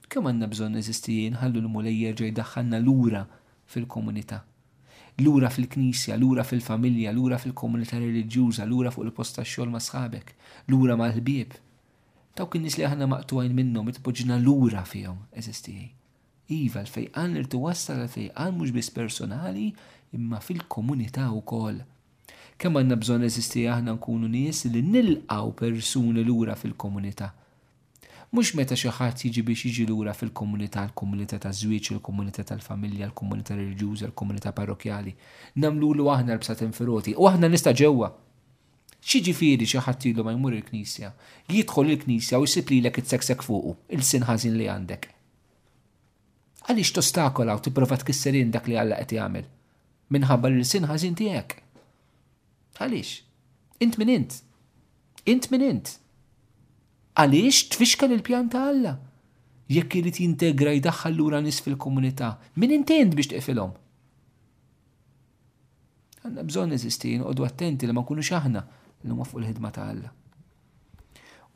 Kemm 0.09 0.31
għandna 0.33 0.49
bżonn 0.49 0.81
eżistijin 0.81 1.37
ħallu 1.43 1.61
l-mulejjer 1.61 2.33
daħħanna 2.41 2.81
l 2.81 2.89
lura 2.89 3.27
fil-komunità 3.69 4.41
lura 5.21 5.49
fil-knisja, 5.49 6.15
lura 6.17 6.43
fil-familja, 6.43 7.11
lura 7.13 7.39
fil-komunità 7.41 7.97
reliġjuża, 7.97 8.65
lura 8.69 8.91
fuq 8.93 9.07
il-posta 9.07 9.41
xogħol 9.49 9.71
ma' 9.73 9.81
sħabek, 9.81 10.33
lura 10.71 10.95
mal-ħbieb. 10.99 11.55
Dawk 12.37 12.57
in-nies 12.59 12.77
li 12.77 12.85
aħna 12.85 13.07
maqtuajn 13.09 13.55
minnhom 13.57 13.89
itpoġġina 13.89 14.37
lura 14.43 14.83
fihom 14.85 15.23
eżistijej. 15.33 15.87
Iva 16.57 16.83
l-fejqan 16.85 17.33
li 17.39 17.47
tuwassal 17.49 18.03
l-fejqan 18.05 18.53
mhux 18.59 18.73
biss 18.77 18.91
personali 18.93 19.71
imma 20.15 20.37
fil-komunità 20.43 21.31
wkoll. 21.41 21.81
Kemm 22.57 22.77
għandna 22.79 22.97
bżonn 23.01 23.25
eżisti 23.27 23.65
aħna 23.73 23.97
nkunu 23.97 24.29
nies 24.29 24.63
li 24.69 24.85
nilqaw 24.85 25.49
persuni 25.59 26.23
lura 26.25 26.53
fil-komunità 26.57 27.33
mhux 28.33 28.51
meta 28.59 28.75
xi 28.75 28.89
ħadd 28.91 29.21
jiġi 29.23 29.41
biex 29.47 29.69
jiġi 29.69 29.85
lura 29.87 30.13
fil-komunità, 30.15 30.83
l-komunità 30.89 31.37
ta' 31.43 31.53
żwieġ, 31.55 31.89
il-komunità 31.95 32.43
tal-familja, 32.47 33.05
l-komunità 33.09 33.55
reliġjuża, 33.55 34.09
l-komunità 34.11 34.51
parrokjali. 34.55 35.13
Namlulu 35.63 36.09
aħna 36.11 36.33
l-bsat 36.35 36.63
infiroti 36.67 37.13
u 37.15 37.27
aħna 37.29 37.49
nista' 37.51 37.71
ġewwa. 37.81 38.09
X'jiġifieri 38.99 39.67
xi 39.69 39.79
ħadd 39.83 40.09
ilu 40.09 40.25
ma 40.27 40.33
jmur 40.35 40.57
il-Knisja, 40.57 41.13
jidħol 41.53 41.93
il-Knisja 41.93 42.39
u 42.41 42.47
jsib 42.49 42.73
lilek 42.73 42.99
it-seksek 43.01 43.45
fuqu, 43.45 43.77
il-sin 43.95 44.25
ħażin 44.27 44.57
li 44.59 44.67
għandek. 44.73 45.07
Għaliex 46.67 46.91
tostakola 46.97 47.55
u 47.55 47.61
tipprova 47.63 47.95
tkisser 48.01 48.35
dak 48.51 48.67
li 48.67 48.75
Alla 48.75 48.97
qed 48.99 49.13
jagħmel 49.15 49.45
minħabba 50.11 50.51
l-sin 50.51 50.87
ħażin 50.89 51.15
tiegħek. 51.19 51.55
Għaliex? 52.81 53.13
Int 53.87 53.95
min 54.03 54.11
int? 54.17 54.41
Int 55.27 55.47
min 55.53 55.63
int? 55.71 55.95
Għaliex 57.17 57.71
tfixkel 57.73 58.11
il-pjan 58.13 58.49
ta' 58.53 58.61
Alla? 58.69 58.91
Jekk 59.73 59.95
irid 59.99 60.19
jintegra 60.21 60.73
jdaħħal 60.77 61.15
lura 61.17 61.39
nis 61.41 61.57
fil-komunità, 61.65 62.35
min 62.61 62.71
intend 62.75 63.15
biex 63.17 63.31
teqfilhom? 63.33 63.71
Għandna 66.21 66.43
bżonn 66.45 66.75
eżistin, 66.77 67.25
qodu 67.25 67.47
attenti 67.47 67.89
li 67.89 67.95
ma 67.97 68.03
nkunux 68.05 68.29
aħna 68.37 68.61
li 69.01 69.09
huma 69.15 69.25
fuq 69.25 69.41
il-ħidma 69.41 69.73
ta' 69.75 69.87
Alla. 69.95 70.13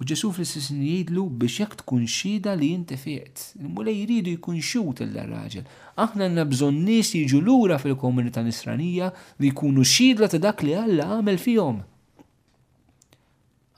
U 0.02 0.08
ġesu 0.10 0.32
fl-istess 0.34 0.74
jgħidlu 0.74 1.28
biex 1.44 1.62
jekk 1.62 1.78
tkun 1.84 2.10
xhieda 2.10 2.56
li 2.58 2.72
inti 2.74 2.98
fiqt. 2.98 3.52
Mulej 3.62 4.02
jridu 4.02 4.34
jkun 4.40 4.58
xut 4.66 5.06
il-raġel. 5.06 5.70
Aħna 5.94 6.26
għandna 6.26 6.48
bżonn 6.50 6.82
nies 6.90 7.14
jiġu 7.14 7.38
lura 7.46 7.78
fil-komunità 7.78 8.42
nisranija 8.42 9.14
li 9.38 9.54
jkunu 9.54 9.86
xhiedla 9.86 10.26
ta' 10.34 10.42
dak 10.42 10.66
li 10.66 10.74
Alla 10.74 11.12
għamel 11.20 11.38
fihom 11.38 11.84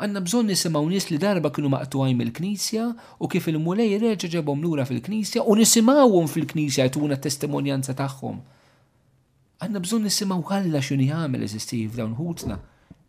għanna 0.03 0.19
bżon 0.25 0.47
nisimaw 0.51 0.83
nis 0.91 1.05
li 1.07 1.17
darba 1.21 1.47
kienu 1.55 1.69
maqtuħaj 1.71 2.13
mill-knisja 2.19 2.85
u 3.23 3.27
kif 3.31 3.45
il-mulej 3.51 3.93
reġa 4.01 4.27
ġabom 4.33 4.59
lura 4.63 4.83
fil-knisja 4.87 5.45
u 5.47 5.53
nisimawum 5.55 6.27
fil-knisja 6.27 6.85
jtuna 6.89 7.15
testimonjanza 7.23 7.95
tagħhom. 7.99 8.41
Għanna 9.63 9.81
bżon 9.85 10.03
nisimaw 10.07 10.41
ħalla 10.49 10.81
x'uni 10.83 11.07
jagħmel 11.09 11.45
eżisti 11.47 11.79
f'dawn 11.87 12.17
ħutna 12.17 12.57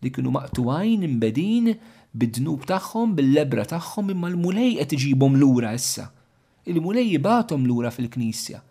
li 0.07 0.12
kienu 0.14 0.35
maqtuħajn 0.37 1.02
imbedin 1.09 1.72
bid-dnub 2.14 2.62
tagħhom, 2.70 3.16
bil-lebra 3.18 3.64
tagħhom 3.74 4.12
imma 4.14 4.30
l-mulej 4.30 4.76
qed 4.78 4.94
iġibhom 4.98 5.35
lura 5.40 5.72
issa. 5.74 6.07
Il-mulej 6.68 7.09
jibatom 7.16 7.66
lura 7.66 7.90
fil-knisja 7.90 8.62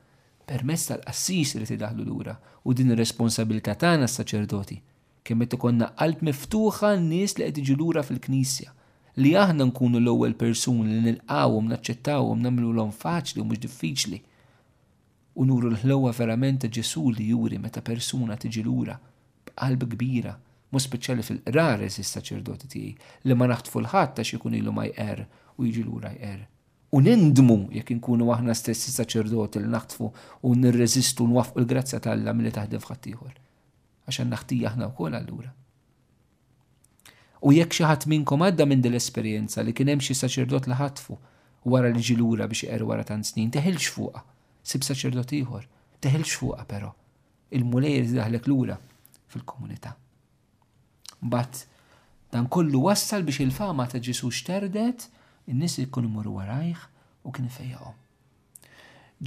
permess 0.47 0.87
tal-qassis 0.91 1.57
li 1.59 1.67
tidaħlu 1.73 2.07
lura 2.07 2.37
u 2.67 2.71
din 2.75 2.95
ir-responsabilità 2.95 3.75
tagħna 3.75 4.07
s-saċerdoti 4.07 4.79
kemm 5.27 5.45
qed 5.47 5.55
konna 5.61 5.87
qalb 5.99 6.23
miftuħa 6.27 6.87
n-nies 6.99 7.37
li 7.39 7.45
qed 7.61 7.69
lura 7.79 8.03
fil-Knisja. 8.03 8.71
Li 9.23 9.31
aħna 9.39 9.69
nkunu 9.69 10.01
l-ewwel 10.01 10.33
persuni 10.35 10.89
li 10.97 11.01
nilqawhom, 11.05 11.67
naċċettawhom, 11.71 12.39
nagħmluhom 12.47 12.91
faċli 12.99 13.41
u 13.41 13.45
mhux 13.47 13.59
diffiċli. 13.65 14.19
U 15.41 15.45
nuru 15.47 15.69
l-ħlowa 15.71 16.11
verament 16.17 16.63
ta' 16.65 16.69
Ġesu 16.73 17.05
li 17.13 17.29
juri 17.29 17.59
meta 17.61 17.81
persuna 17.85 18.35
tiġi 18.39 18.63
lura 18.67 18.97
b'qalb 19.47 19.85
kbira, 19.93 20.33
mu 20.73 20.81
speċjali 20.81 21.23
fil-qrar 21.27 21.85
is-saċerdoti 21.87 22.69
tiegħi 22.73 23.29
li 23.29 23.37
ma 23.37 23.47
naħtfu 23.53 23.83
l-ħadd 23.83 24.19
għax 24.23 24.35
ikun 24.39 24.57
ilu 24.59 24.73
ma 24.75 24.87
jqer 24.89 25.23
u 25.61 25.67
jiġi 25.69 25.85
lura 25.87 26.11
jqer 26.17 26.39
u 26.93 27.01
nindmu 27.05 27.57
jekk 27.77 27.95
inkunu 27.95 28.29
aħna 28.33 28.53
stessi 28.57 28.93
saċerdoti 28.93 29.61
li 29.63 29.71
naħtfu 29.73 30.11
u 30.49 30.53
nirreżistu 30.63 31.25
nwafqu 31.31 31.61
l-grazza 31.63 32.01
tal 32.01 32.25
mill 32.35 32.49
li 32.49 32.53
taħdem 32.53 32.81
f'ħaddieħor 32.81 33.33
għaxan 34.07 34.29
naħtija 34.33 34.73
u 34.77 34.87
wkoll 34.91 35.15
allura. 35.19 35.51
U 37.43 37.51
jekk 37.53 37.75
xi 37.75 37.85
ħadd 37.87 38.07
minnkom 38.11 38.43
għadda 38.47 38.65
minn 38.67 38.83
din 38.83 38.95
esperienza 38.99 39.63
li 39.63 39.73
kien 39.75 39.91
hemm 39.91 40.03
xi 40.03 40.15
saċerdot 40.15 40.67
li 40.69 40.77
ħatfu 40.79 41.17
wara 41.71 41.91
li 41.91 42.03
ġi 42.03 42.15
lura 42.19 42.47
biex 42.51 42.67
iqer 42.67 42.83
wara 42.87 43.05
tan' 43.07 43.23
snin, 43.27 43.51
teħilx 43.51 43.91
fuqha, 43.95 44.23
sib 44.63 44.83
saċerdot 44.87 45.33
ieħor, 45.37 45.67
teħilx 46.03 46.39
fuqha 46.41 46.65
però. 46.67 46.91
Il-mulejr 47.55 48.11
daħlek 48.17 48.47
lura 48.51 48.75
fil-komunità. 49.31 49.95
Bat, 51.23 51.65
dan 52.33 52.47
kollu 52.51 52.83
wassal 52.87 53.23
biex 53.23 53.43
il-fama 53.45 53.87
ta' 53.91 54.01
Ġesu 54.03 54.31
xterdet, 54.33 55.07
in-nies 55.51 55.77
ikunu 55.87 56.09
mur 56.11 56.31
warajh 56.37 56.87
u 57.23 57.31
kien 57.31 57.51
fejjaqhom. 57.51 57.99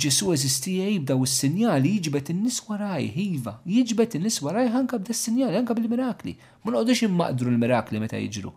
Ġesu 0.04 0.26
eżistija 0.35 0.87
jibdaw 0.92 1.22
is-sinjali 1.24 1.90
jiġbet 1.96 2.28
in-nies 2.35 2.59
waraj, 2.66 3.06
iva, 3.22 3.52
jiġbet 3.64 4.16
in-nies 4.18 4.37
waraj 4.44 4.66
ħanka 4.74 4.98
bda 5.00 5.14
s-sinjali, 5.16 5.56
ħanka 5.56 5.76
bil-mirakli. 5.78 6.35
Ma 6.66 6.74
noqgħodux 6.74 7.00
immaqdru 7.06 7.48
l-mirakli 7.54 8.02
meta 8.02 8.20
jiġru. 8.20 8.50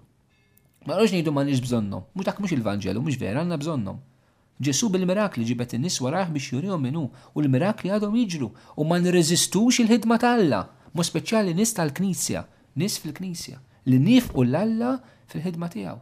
Ma 0.84 0.98
noqgħodux 1.00 1.32
ma 1.32 1.46
nix 1.48 1.62
bżonnhom, 1.64 2.04
mux 2.12 2.28
dak 2.28 2.42
mhux 2.44 2.58
il-Vanġelu, 2.58 3.04
mhux 3.06 3.20
vera 3.24 3.40
għandna 3.46 3.60
bżonnhom. 3.62 4.02
Ġesu 4.60 4.90
bil-mirakli 4.92 5.48
ġibet 5.48 5.78
in-nies 5.80 6.02
warajh 6.04 6.34
biex 6.36 6.50
jurihom 6.58 6.84
minnu 6.84 7.06
u 7.08 7.40
l-mirakli 7.40 7.88
għadhom 7.96 8.20
jiġru 8.20 8.52
u 8.76 8.90
ma 8.92 9.00
nirreżistux 9.00 9.80
il-ħidma 9.86 10.20
talla, 10.20 10.66
alla 10.68 10.92
mu 10.92 11.08
speċjali 11.08 11.56
nis 11.56 11.72
tal-Knisja, 11.80 12.44
nis 12.84 13.00
fil-Knisja, 13.00 13.62
li 13.88 14.24
u 14.36 14.42
l-Alla 14.44 14.98
fil-ħidma 15.32 15.72
tiegħu. 15.72 16.00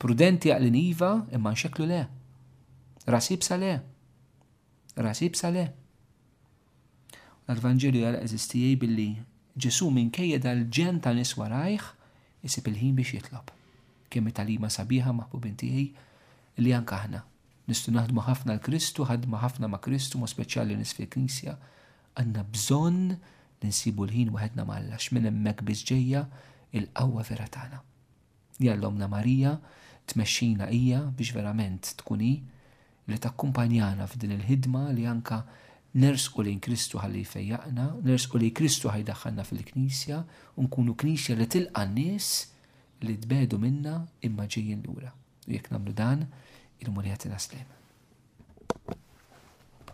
Prudenti 0.00 0.48
għal 0.56 0.72
iva 0.88 1.12
imma 1.36 1.52
xeklu 1.52 1.90
le. 1.92 2.06
Rasib 3.04 3.42
sa 3.44 3.60
le 3.60 3.72
rasib 5.02 5.34
sale. 5.38 5.68
L-Evangelju 7.50 8.06
għal 8.06 8.18
eżistijaj 8.22 8.76
billi 8.80 9.08
ġesu 9.60 9.90
kejja 10.12 10.38
dal-ġen 10.40 11.00
ta' 11.04 11.12
niswa 11.12 11.48
rajħ 11.50 11.84
jisib 12.44 12.68
il-ħin 12.70 12.94
biex 12.96 13.14
jitlob. 13.18 13.50
Kemm 14.10 14.30
talima 14.32 14.68
sabiħa 14.70 15.12
maħbu 15.12 15.38
bintijaj 15.42 15.86
li 16.62 16.72
anka 16.76 16.96
aħna. 16.96 17.22
Nistu 17.66 17.90
naħdmu 17.92 18.20
ħafna 18.26 18.52
l-Kristu, 18.54 19.04
ħadmu 19.08 19.38
ħafna 19.40 19.68
ma' 19.68 19.80
Kristu, 19.80 20.18
ma' 20.20 20.28
speċjali 20.28 20.76
nisfi 20.76 21.06
knisja 21.08 21.56
Għanna 22.14 22.42
bżonn 22.54 23.14
li 23.62 23.68
nsibu 23.68 24.04
l-ħin 24.06 24.30
waħedna 24.34 24.64
mallax 24.68 25.10
minn 25.12 25.26
hemmhekk 25.30 25.64
biex 25.64 25.84
il-qawwa 26.74 27.22
vera 27.22 27.46
tagħna. 27.46 27.78
Jallomna 28.60 29.06
Marija, 29.08 29.56
tmexxina 30.10 30.66
hija 30.70 31.02
biex 31.16 31.34
verament 31.34 31.92
tkuni 32.02 32.32
li 33.12 33.16
takkumpanjana 33.24 34.06
f'din 34.12 34.32
il-ħidma 34.38 34.82
li 34.98 35.02
anka 35.08 35.38
nersqu 36.02 36.44
lejn 36.46 36.60
Kristu 36.66 37.00
ħalli 37.02 37.22
fejjaqna, 37.32 37.86
nersqu 38.08 38.40
li 38.40 38.48
Kristu 38.58 38.90
ħajdaħħalna 38.94 39.44
fil-Knisja, 39.48 40.22
unkunu 40.64 40.96
Knisja 41.02 41.36
li 41.38 41.48
tilqa 41.56 41.84
n-nies 41.90 42.30
li 43.04 43.18
tbedu 43.26 43.60
minna 43.66 43.96
imma 44.28 44.48
ġejjin 44.56 44.82
lura. 44.88 45.12
U 45.46 45.52
jekk 45.54 45.72
namlu 45.76 45.94
dan, 45.96 46.26
il-munjati 46.80 47.32
naslem. 47.36 49.02